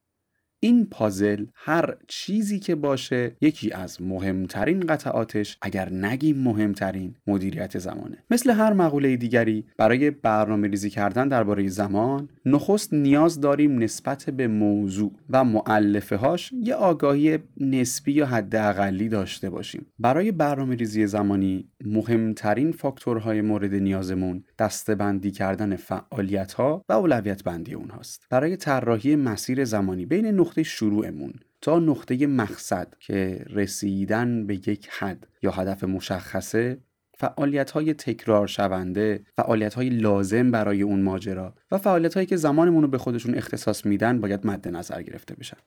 این 0.61 0.85
پازل 0.85 1.45
هر 1.55 1.95
چیزی 2.07 2.59
که 2.59 2.75
باشه 2.75 3.35
یکی 3.41 3.71
از 3.71 4.01
مهمترین 4.01 4.79
قطعاتش 4.79 5.57
اگر 5.61 5.93
نگیم 5.93 6.37
مهمترین 6.37 7.15
مدیریت 7.27 7.79
زمانه. 7.79 8.17
مثل 8.31 8.49
هر 8.49 8.73
مقوله 8.73 9.15
دیگری 9.15 9.65
برای 9.77 10.11
برنامه 10.11 10.67
ریزی 10.67 10.89
کردن 10.89 11.27
درباره 11.27 11.67
زمان 11.67 12.29
نخست 12.45 12.93
نیاز 12.93 13.41
داریم 13.41 13.83
نسبت 13.83 14.29
به 14.29 14.47
موضوع 14.47 15.11
و 15.29 15.43
معلفه 15.43 16.15
هاش 16.15 16.51
یه 16.63 16.73
آگاهی 16.73 17.39
نسبی 17.57 18.11
یا 18.11 18.25
حداقلی 18.25 19.09
داشته 19.09 19.49
باشیم. 19.49 19.85
برای 19.99 20.31
برنامه 20.31 20.75
ریزی 20.75 21.07
زمانی 21.07 21.69
مهمترین 21.85 22.71
فاکتورهای 22.71 23.41
مورد 23.41 23.73
نیازمون 23.73 24.43
دستبندی 24.59 25.31
کردن 25.31 25.75
فعالیت 25.75 26.53
ها 26.53 26.85
و 26.89 26.93
اولویت 26.93 27.43
بندی 27.43 27.73
اونهاست. 27.73 28.27
برای 28.29 28.57
طراحی 28.57 29.15
مسیر 29.15 29.65
زمانی 29.65 30.05
بین 30.05 30.25
نقطه 30.49 30.63
شروعمون 30.63 31.33
تا 31.61 31.79
نقطه 31.79 32.27
مقصد 32.27 32.93
که 32.99 33.45
رسیدن 33.49 34.47
به 34.47 34.55
یک 34.55 34.87
حد 34.91 35.27
یا 35.41 35.51
هدف 35.51 35.83
مشخصه 35.83 36.77
فعالیت 37.17 37.71
های 37.71 37.93
تکرار 37.93 38.47
شونده 38.47 39.25
فعالیت 39.35 39.73
های 39.73 39.89
لازم 39.89 40.51
برای 40.51 40.81
اون 40.81 41.01
ماجرا 41.01 41.55
و 41.71 41.77
فعالیت 41.77 42.13
هایی 42.13 42.25
که 42.25 42.35
زمانمون 42.35 42.81
رو 42.81 42.87
به 42.87 42.97
خودشون 42.97 43.35
اختصاص 43.35 43.85
میدن 43.85 44.21
باید 44.21 44.47
مد 44.47 44.67
نظر 44.67 45.01
گرفته 45.01 45.35
بشن. 45.35 45.57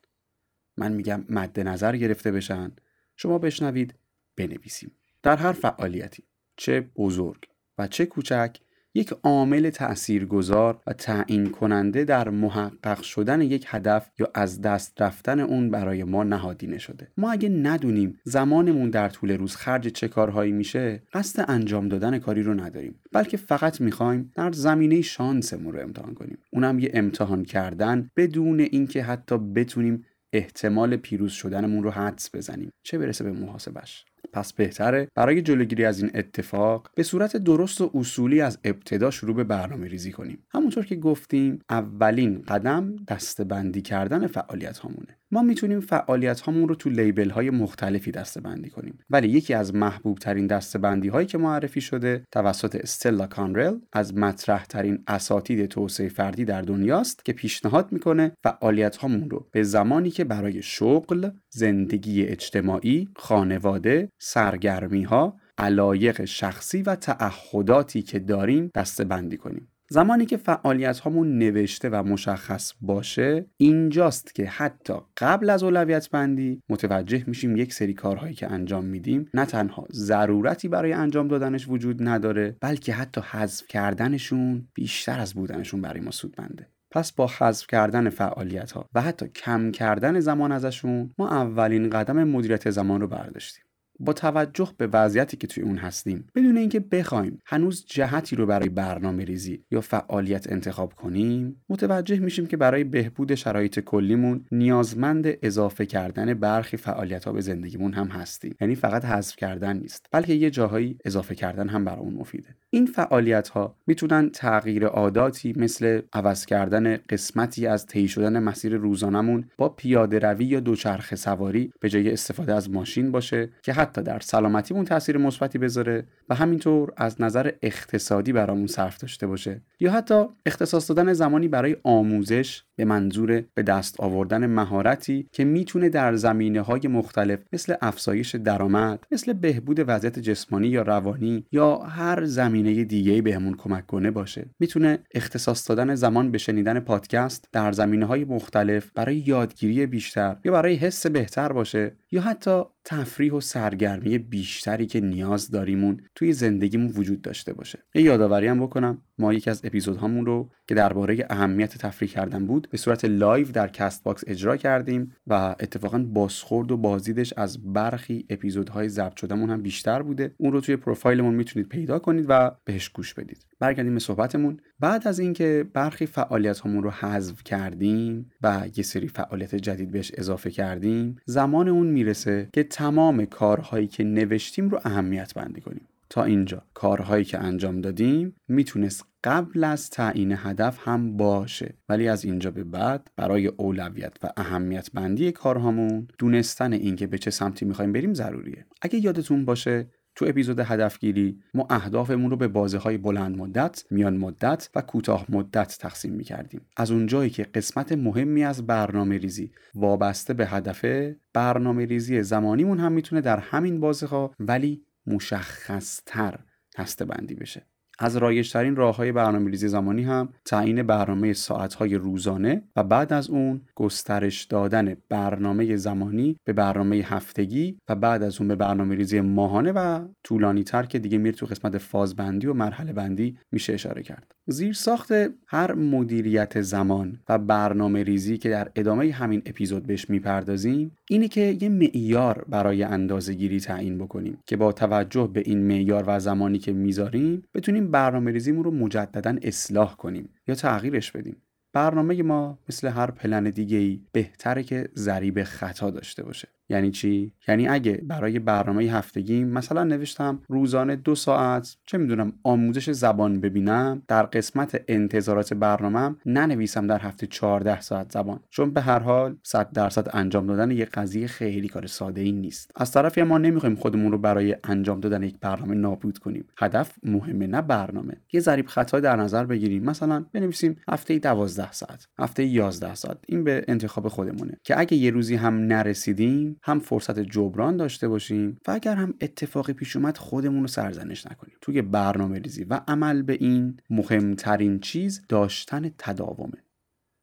من 0.77 0.93
میگم 0.93 1.25
مد 1.29 1.61
نظر 1.61 1.97
گرفته 1.97 2.33
بشن. 2.33 2.73
شما 3.17 3.39
بشنوید 3.39 3.95
بنویسیم. 4.37 4.91
در 5.23 5.37
هر 5.37 5.53
فعالیتی 5.53 6.25
چه 6.57 6.81
بزرگ 6.81 7.45
و 7.79 7.87
چه 7.87 8.07
کوچک 8.07 8.57
یک 8.95 9.15
عامل 9.23 9.71
تأثیرگذار 9.71 10.81
و 10.87 10.93
تعیین 10.93 11.51
کننده 11.51 12.05
در 12.05 12.29
محقق 12.29 13.03
شدن 13.03 13.41
یک 13.41 13.65
هدف 13.69 14.11
یا 14.19 14.31
از 14.35 14.61
دست 14.61 15.03
رفتن 15.03 15.41
اون 15.41 15.71
برای 15.71 16.05
ما 16.05 16.25
نهادینه 16.25 16.79
شده. 16.79 17.09
ما 17.17 17.33
اگه 17.33 17.49
ندونیم 17.49 18.21
زمانمون 18.25 18.91
در 18.91 19.09
طول 19.09 19.31
روز 19.31 19.57
خرج 19.57 19.89
چه 19.89 20.09
کارهایی 20.09 20.53
میشه 20.53 21.03
قصد 21.13 21.45
انجام 21.49 21.89
دادن 21.89 22.19
کاری 22.19 22.43
رو 22.43 22.55
نداریم. 22.55 22.95
بلکه 23.13 23.37
فقط 23.37 23.81
می‌خوایم 23.81 24.33
در 24.35 24.53
زمینه 24.53 25.01
شانسمون 25.01 25.73
رو 25.73 25.81
امتحان 25.81 26.15
کنیم. 26.15 26.39
اونم 26.51 26.79
یه 26.79 26.91
امتحان 26.95 27.45
کردن 27.45 28.11
بدون 28.17 28.61
اینکه 28.61 29.03
حتی 29.03 29.39
بتونیم 29.39 30.05
احتمال 30.33 30.97
پیروز 30.97 31.33
شدنمون 31.33 31.83
رو 31.83 31.91
حدس 31.91 32.35
بزنیم. 32.35 32.71
چه 32.83 32.99
برسه 32.99 33.25
به 33.25 33.33
محاسبش؟ 33.33 34.05
پس 34.33 34.53
بهتره 34.53 35.09
برای 35.15 35.43
جلوگیری 35.43 35.85
از 35.85 36.03
این 36.03 36.11
اتفاق 36.15 36.91
به 36.95 37.03
صورت 37.03 37.37
درست 37.37 37.81
و 37.81 37.91
اصولی 37.95 38.41
از 38.41 38.59
ابتدا 38.65 39.11
شروع 39.11 39.37
به 39.37 39.45
برنامه 39.45 39.89
ریزی 39.89 40.13
کنیم. 40.13 40.39
همونطور 40.51 40.87
که 40.87 40.97
گفتیم 40.97 41.59
اولین 41.71 42.43
قدم 42.43 42.97
دستبندی 43.09 43.83
کردن 43.83 44.27
فعالیت 44.27 44.79
هامونه 44.79 45.22
ما 45.33 45.43
می‌تونیم 45.43 45.81
فعالیت 45.81 46.41
هامون 46.41 46.69
رو 46.69 46.75
تو 46.75 46.91
لیبل 46.91 47.31
های 47.31 47.51
مختلفی 47.51 48.11
دسته 48.11 48.41
بندی 48.41 48.71
کنیم 48.71 48.99
ولی 49.11 49.29
یکی 49.29 49.55
از 49.55 49.75
محبوب 49.75 50.19
ترین 50.19 50.47
دسته 50.47 50.79
بندی 50.79 51.09
هایی 51.09 51.27
که 51.27 51.39
معرفی 51.39 51.81
شده 51.81 52.25
توسط 52.33 52.77
استلا 52.77 53.27
کانرل 53.27 53.79
از 53.93 54.15
مطرح 54.15 54.65
ترین 54.65 55.05
اساتید 55.07 55.67
توسعه 55.67 56.09
فردی 56.09 56.45
در 56.45 56.63
دنیاست 56.63 57.25
که 57.25 57.33
پیشنهاد 57.33 57.93
می‌کنه 57.93 58.33
فعالیت 58.45 58.97
هامون 58.97 59.31
رو 59.31 59.49
به 59.53 59.63
زمانی 59.63 60.11
که 60.11 60.25
برای 60.25 60.63
شغل، 60.63 61.31
زندگی 61.51 62.23
اجتماعی، 62.23 63.09
خانواده، 63.17 64.09
سرگرمی 64.19 65.03
ها، 65.03 65.37
علایق 65.59 66.25
شخصی 66.25 66.83
و 66.83 66.95
تعهداتی 66.95 68.03
که 68.03 68.19
داریم 68.19 68.71
دسته 68.75 69.05
بندی 69.05 69.37
کنیم. 69.37 69.72
زمانی 69.93 70.27
که 70.27 70.37
فعالیت 70.37 70.99
هامون 70.99 71.39
نوشته 71.39 71.89
و 71.89 72.03
مشخص 72.03 72.73
باشه 72.81 73.47
اینجاست 73.57 74.35
که 74.35 74.47
حتی 74.47 74.95
قبل 75.17 75.51
از 75.51 75.63
اولویت 75.63 76.11
بندی 76.11 76.63
متوجه 76.69 77.25
میشیم 77.27 77.57
یک 77.57 77.73
سری 77.75 77.95
کارهایی 77.95 78.35
که 78.35 78.53
انجام 78.53 78.85
میدیم 78.85 79.29
نه 79.35 79.47
تنها 79.47 79.87
ضرورتی 79.93 80.69
برای 80.69 80.93
انجام 80.93 81.29
دادنش 81.29 81.69
وجود 81.69 82.09
نداره 82.09 82.57
بلکه 82.61 82.93
حتی 82.93 83.21
حذف 83.21 83.67
کردنشون 83.69 84.69
بیشتر 84.75 85.21
از 85.21 85.35
بودنشون 85.35 85.81
برای 85.81 86.01
ما 86.01 86.11
سودمنده 86.11 86.69
پس 86.91 87.13
با 87.13 87.31
حذف 87.39 87.67
کردن 87.67 88.09
فعالیت 88.09 88.73
ها 88.73 88.89
و 88.95 89.01
حتی 89.01 89.29
کم 89.29 89.71
کردن 89.71 90.21
زمان 90.21 90.53
ازشون 90.53 91.11
ما 91.19 91.29
اولین 91.29 91.91
قدم 91.91 92.25
مدیریت 92.25 92.71
زمان 92.71 93.01
رو 93.01 93.09
برداشتیم. 93.09 93.65
با 94.05 94.13
توجه 94.13 94.73
به 94.77 94.87
وضعیتی 94.87 95.37
که 95.37 95.47
توی 95.47 95.63
اون 95.63 95.79
هستیم. 95.79 96.27
بدون 96.35 96.57
اینکه 96.57 96.81
بخوایم 96.81 97.43
هنوز 97.47 97.85
جهتی 97.87 98.37
رو 98.37 98.47
برای 98.47 98.69
برنامه 98.69 99.25
ریزی 99.25 99.65
یا 99.71 99.81
فعالیت 99.81 100.53
انتخاب 100.53 100.95
کنیم 100.95 101.63
متوجه 101.69 102.19
میشیم 102.19 102.47
که 102.47 102.57
برای 102.57 102.85
بهبود 102.85 103.35
شرایط 103.35 103.81
کلیمون 103.81 104.45
نیازمند 104.53 105.27
اضافه 105.43 105.87
کردن 105.87 106.35
برخی 106.35 106.77
فعالیت 106.77 107.25
ها 107.25 107.33
به 107.33 107.41
زندگیمون 107.41 107.93
هم 107.93 108.09
هستیم. 108.09 108.55
یعنی 108.61 108.75
فقط 108.75 109.05
حذف 109.05 109.37
کردن 109.37 109.77
نیست 109.77 110.07
بلکه 110.13 110.33
یه 110.33 110.51
جاهایی 110.51 110.99
اضافه 111.05 111.35
کردن 111.35 111.69
هم 111.69 111.85
برامون 111.85 112.15
مفیده. 112.15 112.57
این 112.75 112.87
فعالیت 112.87 113.49
ها 113.49 113.77
می‌تونن 113.87 114.31
تغییر 114.31 114.87
عاداتی 114.87 115.55
مثل 115.57 116.01
عوض 116.13 116.47
کردن 116.47 116.97
قسمتی 116.97 117.67
از 117.67 117.87
طی 117.87 118.09
شدن 118.09 118.39
مسیر 118.39 118.77
روزانمون 118.77 119.45
با 119.59 119.69
پیاده 119.69 120.19
روی 120.19 120.45
یا 120.45 120.61
دوچرخه 120.61 121.17
سواری 121.17 121.73
به 121.81 121.89
جای 121.89 122.13
استفاده 122.13 122.55
از 122.55 122.71
ماشین 122.71 123.13
باشه 123.13 123.49
که 123.63 123.73
حتی 123.73 124.03
در 124.03 124.21
سلامتیمون 124.21 124.85
تاثیر 124.85 125.19
مثبتی 125.19 125.59
بذاره 125.59 126.05
و 126.29 126.35
همینطور 126.35 126.93
از 126.97 127.21
نظر 127.21 127.51
اقتصادی 127.63 128.33
برامون 128.33 128.67
صرف 128.67 128.99
داشته 128.99 129.27
باشه. 129.27 129.61
یا 129.81 129.93
حتی 129.93 130.25
اختصاص 130.47 130.91
دادن 130.91 131.13
زمانی 131.13 131.49
برای 131.49 131.77
آموزش 131.83 132.63
به 132.77 132.85
منظور 132.85 133.45
به 133.55 133.63
دست 133.63 134.01
آوردن 134.01 134.47
مهارتی 134.47 135.27
که 135.33 135.45
می‌تونه 135.45 135.89
در 135.89 136.15
زمینه 136.15 136.61
های 136.61 136.81
مختلف 136.89 137.39
مثل 137.53 137.75
افزایش 137.81 138.35
درآمد 138.35 139.05
مثل 139.11 139.33
بهبود 139.33 139.85
وضعیت 139.87 140.19
جسمانی 140.19 140.69
یا 140.69 140.83
روانی 140.83 141.45
یا 141.53 141.77
هر 141.77 142.25
زمینه 142.63 142.85
دیگه 142.85 143.23
بهمون 143.23 143.55
کمک 143.55 143.87
کنه 143.87 144.11
باشه. 144.11 144.47
می‌تونه 144.59 144.99
اختصاص 145.15 145.69
دادن 145.69 145.95
زمان 145.95 146.31
به 146.31 146.39
شنیدن 146.39 146.81
پادکست 146.81 147.49
در 147.53 147.73
زمینه 147.73 148.07
های 148.07 148.25
مختلف 148.25 148.91
برای 148.95 149.17
یادگیری 149.17 149.87
بیشتر 149.87 150.37
یا 150.45 150.53
برای 150.53 150.75
حس 150.75 151.07
بهتر 151.07 151.53
باشه 151.53 151.97
یا 152.11 152.21
حتی 152.21 152.63
تفریح 152.85 153.33
و 153.33 153.41
سرگرمی 153.41 154.19
بیشتری 154.19 154.87
که 154.87 155.01
نیاز 155.01 155.51
داریمون 155.51 156.01
توی 156.15 156.33
زندگیمون 156.33 156.93
وجود 156.97 157.23
داشته 157.23 157.53
باشه. 157.53 157.79
یه 157.95 158.03
یادآوری 158.03 158.47
هم 158.47 158.61
بکنم 158.61 159.03
ما 159.19 159.33
یکی 159.33 159.51
از 159.51 159.61
اپیزودهامون 159.65 160.27
رو 160.27 160.51
که 160.67 160.75
درباره 160.75 161.27
اهمیت 161.31 161.79
تفریح 161.79 162.11
کردن 162.11 162.47
بود 162.47 162.69
به 162.71 162.79
صورت 162.79 163.05
live 163.05 163.47
در 163.53 163.69
Castbox 163.69 164.25
اجرا 164.27 164.57
کردیم 164.57 165.13
و 165.27 165.35
اتفاقا 165.35 165.99
بازخورد 165.99 166.73
و 166.73 166.77
بازدیدش 166.77 167.35
از 167.37 167.73
برخی 167.73 168.27
اپیزودهای 168.31 168.89
ضبط 168.89 169.17
شدهمون 169.17 169.51
هم 169.51 169.63
بیشتر 169.63 170.03
بوده. 170.03 170.35
اون 170.37 170.53
رو 170.53 170.61
توی 170.61 170.77
پروفایلمون 170.77 171.35
می‌تونید 171.35 171.69
پیدا 171.69 171.99
کنید 171.99 172.27
و 172.29 172.51
بهش 172.65 172.89
گوش 172.89 173.15
بدید. 173.15 173.47
برگردیم 173.63 173.95
به 173.95 174.01
صحبتمون. 174.01 174.61
بعد 174.81 175.09
از 175.09 175.19
اینکه 175.19 175.67
برخی 175.73 176.07
فعالیت 176.07 176.61
همون 176.61 176.83
رو 176.83 176.91
حذف 176.91 177.45
کردیم 177.45 178.31
و 178.43 178.63
یه 178.77 178.85
سری 178.85 179.09
فعالیت 179.09 179.55
جدید 179.55 179.91
بهش 179.91 180.13
اضافه 180.15 180.51
کردیم 180.51 181.17
زمان 181.27 181.69
اون 181.69 181.87
می‌رسه 181.87 182.49
که 182.53 182.63
تمام 182.63 183.25
کارهایی 183.25 183.87
که 183.87 184.05
نوشتیم 184.05 184.69
رو 184.69 184.81
اهمیت 184.85 185.35
بندی 185.35 185.61
کنیم. 185.61 185.89
تا 186.11 186.25
اینجا 186.25 186.63
کارهایی 186.75 187.25
که 187.25 187.39
انجام 187.39 187.81
دادیم 187.81 188.37
می‌تونست 188.49 189.07
قبل 189.25 189.65
از 189.65 189.91
تعیین 189.91 190.35
هدف 190.37 190.79
هم 190.89 191.17
باشه. 191.17 191.75
ولی 191.89 192.09
از 192.09 192.25
اینجا 192.25 192.51
به 192.51 192.65
بعد 192.65 193.11
برای 193.17 193.47
اولویت 193.47 194.17
و 194.23 194.31
اهمیت 194.37 194.89
بندی 194.95 195.33
کارهامون 195.33 196.09
دونستن 196.19 196.73
اینکه 196.73 197.07
به 197.07 197.19
چه 197.19 197.31
سمتی 197.31 197.65
می‌خوایم 197.65 197.93
بریم 197.93 198.15
ضروریه. 198.15 198.67
اگه 198.83 199.05
یادتون 199.05 199.45
باشه 199.45 199.87
تو 200.15 200.25
اپیزود 200.29 200.61
هدفگیری 200.61 201.41
ما 201.55 201.67
اهدافمون 201.71 202.31
رو 202.31 202.37
به 202.37 202.49
بازه 202.49 202.79
های 202.79 202.99
بلند 202.99 203.37
مدت، 203.37 203.85
میان 203.91 204.17
مدت 204.17 204.69
و 204.75 204.83
کوتاه 204.83 205.27
مدت 205.29 205.79
تقسیم 205.81 206.13
می 206.13 206.25
کردیم. 206.25 206.61
از 206.77 206.91
اونجایی 206.91 207.31
که 207.31 207.43
قسمت 207.43 207.93
مهمی 207.93 208.45
از 208.45 208.67
برنامه 208.67 209.19
ریزی 209.19 209.53
وابسته 209.75 210.35
به 210.35 210.47
هدفه 210.47 211.17
برنامه 211.33 211.85
ریزی 211.85 212.23
زمانیمون 212.23 212.79
هم 212.79 212.93
می‌تونه 212.93 213.21
در 213.21 213.39
همین 213.39 213.81
بازه 213.81 214.07
ها 214.07 214.35
ولی 214.41 214.87
مشخصتر 215.07 216.39
دسته 216.79 217.05
بندی 217.05 217.35
بشه 217.35 217.67
از 218.03 218.17
رایجترین 218.17 218.77
راه 218.77 218.97
های 218.97 219.13
برنامه 219.13 219.51
ریزی 219.51 219.69
زمانی 219.69 220.03
هم 220.03 220.29
تعیین 220.45 220.83
برنامه 220.83 221.33
ساعت 221.33 221.75
های 221.75 221.95
روزانه 221.95 222.63
و 222.77 222.85
بعد 222.85 223.13
از 223.13 223.31
اون 223.31 223.61
گسترش 223.75 224.45
دادن 224.45 224.97
برنامه 225.09 225.77
زمانی 225.77 226.37
به 226.45 226.53
برنامه 226.53 226.97
هفتگی 226.97 227.79
و 227.89 227.95
بعد 227.95 228.23
از 228.23 228.39
اون 228.39 228.49
به 228.49 228.57
برنامه 228.57 228.95
ریزی 228.95 229.21
ماهانه 229.21 229.73
و 229.73 230.01
طولانی 230.25 230.65
تر 230.65 230.83
که 230.83 230.99
دیگه 230.99 231.19
میره 231.19 231.37
تو 231.37 231.47
قسمت 231.47 231.79
فاز 231.79 232.17
بندی 232.17 232.47
و 232.47 232.53
مرحله 232.53 232.93
بندی 232.93 233.37
میشه 233.53 233.73
اشاره 233.73 234.03
کرد. 234.03 234.33
زیر 234.47 234.73
ساخت 234.73 235.13
هر 235.47 235.75
مدیریت 235.75 236.61
زمان 236.61 237.21
و 237.29 237.39
برنامه 237.39 238.03
ریزی 238.03 238.39
که 238.39 238.51
در 238.51 238.71
ادامه 238.77 239.13
همین 239.13 239.43
اپیزود 239.47 239.87
بهش 239.87 240.11
می‌پردازیم 240.11 240.97
اینه 241.11 241.29
که 241.29 241.59
یه 241.61 241.69
معیار 241.69 242.45
برای 242.49 242.83
اندازه 242.83 243.35
گیری 243.35 243.61
تعیین 243.61 243.99
بکنیم 243.99 244.39
که 244.47 244.57
با 244.57 244.73
توجه 244.73 245.31
به 245.33 245.43
این 245.47 245.67
معیار 245.67 246.05
و 246.07 246.21
زمانی 246.21 246.59
که 246.59 246.73
می‌ذاریم 246.73 247.43
بتونیم 247.55 247.92
برنامه 247.93 248.31
ریزیمون 248.31 248.65
رو 248.65 248.71
مجددا 248.71 249.37
اصلاح 249.43 249.97
کنیم 249.97 250.29
یا 250.49 250.55
تغییرش 250.55 251.13
بدیم. 251.13 251.37
برنامه 251.73 252.23
ما 252.23 252.59
مثل 252.69 252.89
هر 252.89 253.11
پلن 253.11 253.51
دیگه 253.51 253.77
ای 253.77 254.01
بهتره 254.13 254.63
که 254.63 254.89
ضریب 254.97 255.43
خطا 255.43 255.91
داشته 255.91 256.23
باشه. 256.23 256.49
یعنی 256.69 256.91
چی؟ 256.91 257.33
یعنی 257.49 257.69
اگه 257.69 257.93
برای 257.93 258.39
برنامه 258.39 258.85
هفتگی 258.85 259.45
مثلا 259.45 259.85
نوشتم 259.85 260.43
روزانه 260.49 260.97
دو 260.97 261.15
ساعت 261.15 261.77
چه 261.87 261.99
می‌دونم 261.99 262.33
آموزش 262.43 262.91
زبان 262.91 263.41
ببینم 263.41 264.03
در 264.09 264.23
قسمت 264.23 264.85
انتظارات 264.89 265.55
برنامهم 265.55 266.19
ننویسم 266.27 266.87
در 266.87 266.99
هفته 266.99 267.27
14 267.27 267.81
ساعت 267.81 268.13
زبان. 268.13 268.41
چون 268.51 268.71
به 268.71 268.81
هر 268.81 268.99
حال 268.99 269.37
100 269.43 269.73
درصد 269.73 270.09
انجام 270.13 270.47
دادن 270.47 270.71
یک 270.71 270.89
قضیه 270.89 271.27
خیلی 271.27 271.69
کار 271.69 271.87
ساده 271.87 272.21
ای 272.21 272.33
نیست. 272.33 272.71
از 272.77 272.93
طرفی 272.93 273.23
ما 273.23 273.39
نمی‌خوایم 273.39 273.77
خودمون 273.77 274.13
رو 274.13 274.19
برای 274.19 274.57
انجام 274.65 275.01
دادن 275.01 275.23
یک 275.23 275.41
برنامه 275.41 275.75
نابود 275.75 276.19
کنیم. 276.19 276.45
هدف 276.59 276.93
مهمه 277.03 277.47
نه 277.47 277.63
برنامه. 277.63 278.17
یه 278.33 278.41
ضریب 278.41 278.67
خطا 278.67 279.01
در 279.01 279.17
نظر 279.17 279.45
بگیریم. 279.45 279.85
مثلا 279.85 280.25
بنویسیم 280.33 280.77
هفته 280.89 281.19
12 281.19 281.73
ساعت 281.73 282.07
هفته 282.19 282.45
11 282.45 282.95
ساعت. 282.95 283.19
این 283.29 283.45
به 283.45 283.65
انتخاب 283.69 284.09
خودمونه. 284.09 284.61
که 284.65 284.81
اگه 284.81 284.97
یه 284.97 285.11
روزی 285.11 285.35
هم 285.35 285.55
نرسیدیم 285.55 286.52
هم 286.63 286.79
فرصت 286.79 287.19
جبران 287.19 287.77
داشته 287.77 288.09
باشیم 288.09 288.59
و 288.69 288.71
اگر 288.71 288.95
هم 288.95 289.15
اتفاقی 289.21 289.73
پیش 289.73 289.97
اومد 289.97 290.17
خودمون 290.17 290.61
رو 290.61 290.69
سرزنش 290.69 291.27
نکنیم. 291.27 291.57
توی 291.61 291.83
برنامه 291.83 292.39
ریزی 292.39 292.65
و 292.65 292.81
عمل 292.89 293.23
به 293.23 293.33
این 293.33 293.77
مهمترین 293.91 294.81
چیز 294.81 295.23
داشتن 295.29 295.91
تداومه. 295.99 296.65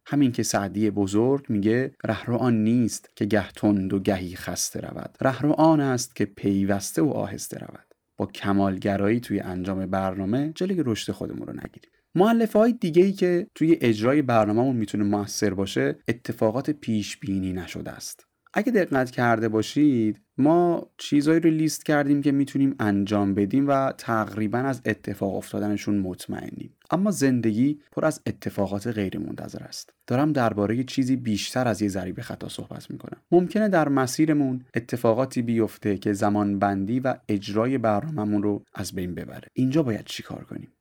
همین 0.08 0.32
که 0.32 0.44
سعدی 0.44 0.90
بزرگ 0.90 1.46
میگه 1.50 1.92
رهرو 2.06 2.36
آن 2.36 2.64
نیست 2.64 3.10
که 3.16 3.26
گه 3.26 3.52
تند 3.52 3.94
و 3.94 4.00
گهی 4.00 4.36
خسته 4.36 4.80
رود. 4.80 5.18
رهرو 5.22 5.52
آن 5.52 5.80
است 5.80 6.16
که 6.16 6.26
پیوسته 6.26 7.02
و 7.02 7.10
آهسته 7.10 7.58
رود. 7.58 7.86
با 8.18 8.26
کمالگرایی 8.26 9.20
توی 9.20 9.40
انجام 9.40 9.86
برنامه 9.86 10.52
جلوی 10.56 10.84
رشد 10.86 11.12
خودمون 11.12 11.48
رو 11.48 11.54
نگیریم. 11.54 11.92
معلفه 12.16 12.60
های 12.60 12.74
دیگه 12.74 13.04
ای 13.04 13.12
که 13.12 13.48
توی 13.56 13.78
اجرای 13.82 14.22
برنامهمون 14.22 14.76
می‌تونه 14.76 15.04
موثر 15.04 15.54
باشه 15.54 16.00
اتفاقات 16.08 16.70
پیش 16.70 17.18
بینی 17.18 17.54
نشده 17.54 17.92
است. 17.92 18.29
اگه 18.54 18.72
دقت 18.72 19.12
کرده 19.12 19.50
باشید 19.50 20.22
ما 20.38 20.90
چیزایی 20.98 21.40
رو 21.40 21.50
لیست 21.50 21.86
کردیم 21.86 22.22
که 22.22 22.32
می‌تونیم 22.32 22.76
انجام 22.80 23.34
بدیم 23.34 23.68
و 23.68 23.92
تقریبا 23.92 24.58
از 24.58 24.82
اتفاق 24.86 25.36
افتادنشون 25.36 26.00
مطمئنیم. 26.00 26.76
اما 26.92 27.12
زندگی 27.12 27.80
پر 27.92 28.06
از 28.06 28.22
اتفاقات 28.26 28.88
غیر 28.88 29.18
منتظر 29.20 29.64
است. 29.64 29.94
دارم 30.08 30.34
درباره 30.34 30.84
چیزی 30.84 31.16
بیشتر 31.16 31.68
از 31.68 31.82
یه 31.82 31.88
ضریب 31.88 32.22
خطا 32.22 32.50
صحبت 32.50 32.92
می‌کنم. 32.92 33.22
ممکنه 33.32 33.70
در 33.70 33.90
مسیرمون 33.90 34.66
اتفاقاتی 34.74 35.42
بیفته 35.42 35.98
که 35.98 36.14
زمان 36.14 36.60
بندی 36.60 37.00
و 37.00 37.16
اجرای 37.28 37.78
برنامهمون 37.78 38.44
رو 38.44 38.64
از 38.74 38.94
بین 38.94 39.16
ببره. 39.16 39.48
اینجا 39.54 39.84
باید 39.84 40.06
چیکار 40.06 40.44
کنیم؟ 40.44 40.72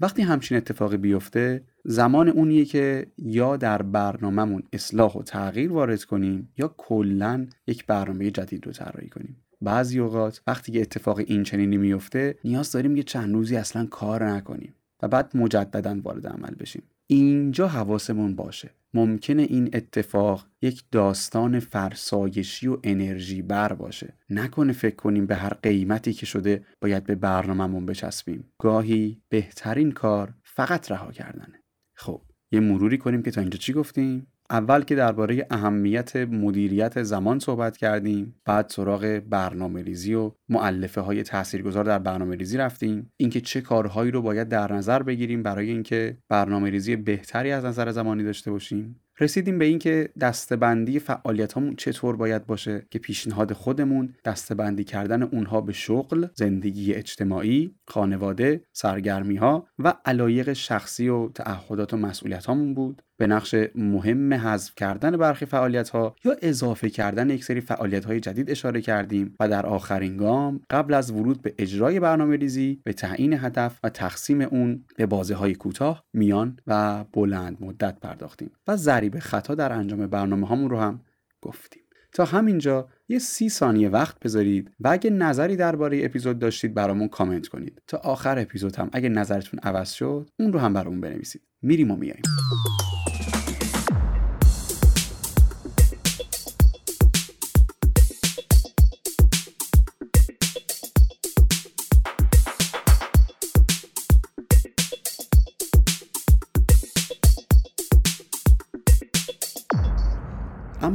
وقتی 0.00 0.22
همچین 0.22 0.56
اتفاقی 0.56 0.96
بیفته 0.96 1.64
زمان 1.84 2.28
اونیه 2.28 2.64
که 2.64 3.06
یا 3.18 3.56
در 3.56 3.82
برنامهمون 3.82 4.62
اصلاح 4.72 5.12
و 5.12 5.22
تغییر 5.22 5.72
وارد 5.72 6.04
کنیم 6.04 6.48
یا 6.58 6.74
کلا 6.76 7.46
یک 7.66 7.86
برنامه 7.86 8.30
جدید 8.30 8.66
رو 8.66 8.72
طراحی 8.72 9.08
کنیم. 9.08 9.36
بعضی 9.60 9.98
اوقات 9.98 10.42
وقتی 10.46 10.72
که 10.72 10.80
اتفاق 10.80 11.18
این 11.18 11.42
چنینی 11.42 11.76
میفته 11.76 12.38
نیاز 12.44 12.72
داریم 12.72 12.96
یه 12.96 13.02
چند 13.02 13.34
روزی 13.34 13.56
اصلا 13.56 13.86
کار 13.86 14.30
نکنیم 14.30 14.74
و 15.02 15.08
بعد 15.08 15.36
مجددا 15.36 16.00
وارد 16.02 16.26
عمل 16.26 16.54
بشیم. 16.54 16.82
اینجا 17.06 17.68
حواسمون 17.68 18.36
باشه. 18.36 18.70
ممکنه 18.96 19.42
این 19.42 19.70
اتفاق 19.72 20.46
یک 20.62 20.82
داستان 20.92 21.60
فرسایشی 21.60 22.68
و 22.68 22.78
انرژی 22.84 23.42
بر 23.42 23.72
باشه. 23.72 24.18
نکنه 24.30 24.72
فکر 24.72 24.96
کنیم 24.96 25.26
به 25.26 25.34
هر 25.34 25.54
قیمتی 25.54 26.12
که 26.12 26.26
شده 26.26 26.66
باید 26.80 27.04
به 27.04 27.14
برنامهمون 27.14 27.86
بچسبیم. 27.86 28.52
گاهی 28.58 29.22
بهترین 29.28 29.92
کار 29.92 30.34
فقط 30.42 30.90
رها 30.90 31.12
کردنه. 31.12 31.62
خب 31.94 32.22
یه 32.52 32.60
مروری 32.60 32.98
کنیم 32.98 33.22
که 33.22 33.30
تا 33.30 33.40
اینجا 33.40 33.58
چی 33.58 33.72
گفتیم؟ 33.72 34.26
اول 34.50 34.82
که 34.82 34.94
درباره 34.94 35.46
اهمیت 35.50 36.16
مدیریت 36.16 37.02
زمان 37.02 37.38
صحبت 37.38 37.76
کردیم 37.76 38.34
بعد 38.44 38.68
سراغ 38.68 39.20
برنامه 39.30 39.82
ریزی 39.82 40.14
و 40.14 40.32
معلفه 40.48 41.00
های 41.00 41.22
تاثیرگذار 41.22 41.84
در 41.84 41.98
برنامه 41.98 42.36
ریزی 42.36 42.56
رفتیم. 42.56 43.12
اینکه 43.16 43.40
چه 43.40 43.60
کارهایی 43.60 44.10
رو 44.10 44.22
باید 44.22 44.48
در 44.48 44.72
نظر 44.72 45.02
بگیریم 45.02 45.42
برای 45.42 45.70
اینکه 45.70 46.18
برنامه 46.28 46.70
ریزی 46.70 46.96
بهتری 46.96 47.52
از 47.52 47.64
نظر 47.64 47.90
زمانی 47.90 48.24
داشته 48.24 48.50
باشیم. 48.50 49.00
رسیدیم 49.20 49.58
به 49.58 49.64
اینکه 49.64 50.08
دستبندی 50.20 50.98
فعالیت 50.98 51.76
چطور 51.76 52.16
باید 52.16 52.46
باشه 52.46 52.86
که 52.90 52.98
پیشنهاد 52.98 53.52
خودمون 53.52 54.14
دستبندی 54.24 54.84
کردن 54.84 55.22
اونها 55.22 55.60
به 55.60 55.72
شغل، 55.72 56.26
زندگی 56.34 56.94
اجتماعی، 56.94 57.74
خانواده، 57.86 58.60
سرگرمی 58.72 59.36
ها 59.36 59.66
و 59.78 59.94
علایق 60.04 60.52
شخصی 60.52 61.08
و 61.08 61.28
تعهدات 61.28 61.94
و 61.94 61.96
مسئولیت 61.96 62.46
هامون 62.46 62.74
بود. 62.74 63.02
به 63.16 63.26
نقش 63.26 63.54
مهم 63.74 64.34
حذف 64.34 64.74
کردن 64.74 65.16
برخی 65.16 65.46
فعالیت 65.46 65.88
ها 65.88 66.16
یا 66.24 66.36
اضافه 66.42 66.90
کردن 66.90 67.30
یک 67.30 67.44
سری 67.44 67.60
فعالیت 67.60 68.04
های 68.04 68.20
جدید 68.20 68.50
اشاره 68.50 68.80
کردیم 68.80 69.34
و 69.40 69.48
در 69.48 69.66
آخرین 69.66 70.16
گام 70.16 70.60
قبل 70.70 70.94
از 70.94 71.10
ورود 71.10 71.42
به 71.42 71.54
اجرای 71.58 72.00
برنامه 72.00 72.36
ریزی 72.36 72.80
به 72.84 72.92
تعیین 72.92 73.32
هدف 73.32 73.78
و 73.84 73.88
تقسیم 73.88 74.40
اون 74.40 74.84
به 74.96 75.06
بازه 75.06 75.34
های 75.34 75.54
کوتاه 75.54 76.04
میان 76.12 76.56
و 76.66 77.04
بلند 77.12 77.56
مدت 77.60 78.00
پرداختیم 78.00 78.50
و 78.68 78.76
ضریب 78.76 79.18
خطا 79.18 79.54
در 79.54 79.72
انجام 79.72 80.06
برنامه 80.06 80.46
هامون 80.46 80.70
رو 80.70 80.78
هم 80.78 81.00
گفتیم. 81.42 81.82
تا 82.12 82.24
همینجا 82.24 82.88
یه 83.08 83.18
سی 83.18 83.48
ثانیه 83.48 83.88
وقت 83.88 84.20
بذارید 84.20 84.70
و 84.80 84.88
اگه 84.88 85.10
نظری 85.10 85.56
درباره 85.56 86.04
اپیزود 86.04 86.38
داشتید 86.38 86.74
برامون 86.74 87.08
کامنت 87.08 87.48
کنید. 87.48 87.82
تا 87.86 87.98
آخر 87.98 88.38
اپیزود 88.38 88.76
هم 88.76 88.90
اگه 88.92 89.08
نظرتون 89.08 89.60
عوض 89.62 89.92
شد 89.92 90.30
اون 90.38 90.52
رو 90.52 90.58
هم 90.58 90.72
برامون 90.72 91.00
بنویسید. 91.00 91.42
میریم 91.62 91.90
و 91.90 91.96
میاییم. 91.96 92.22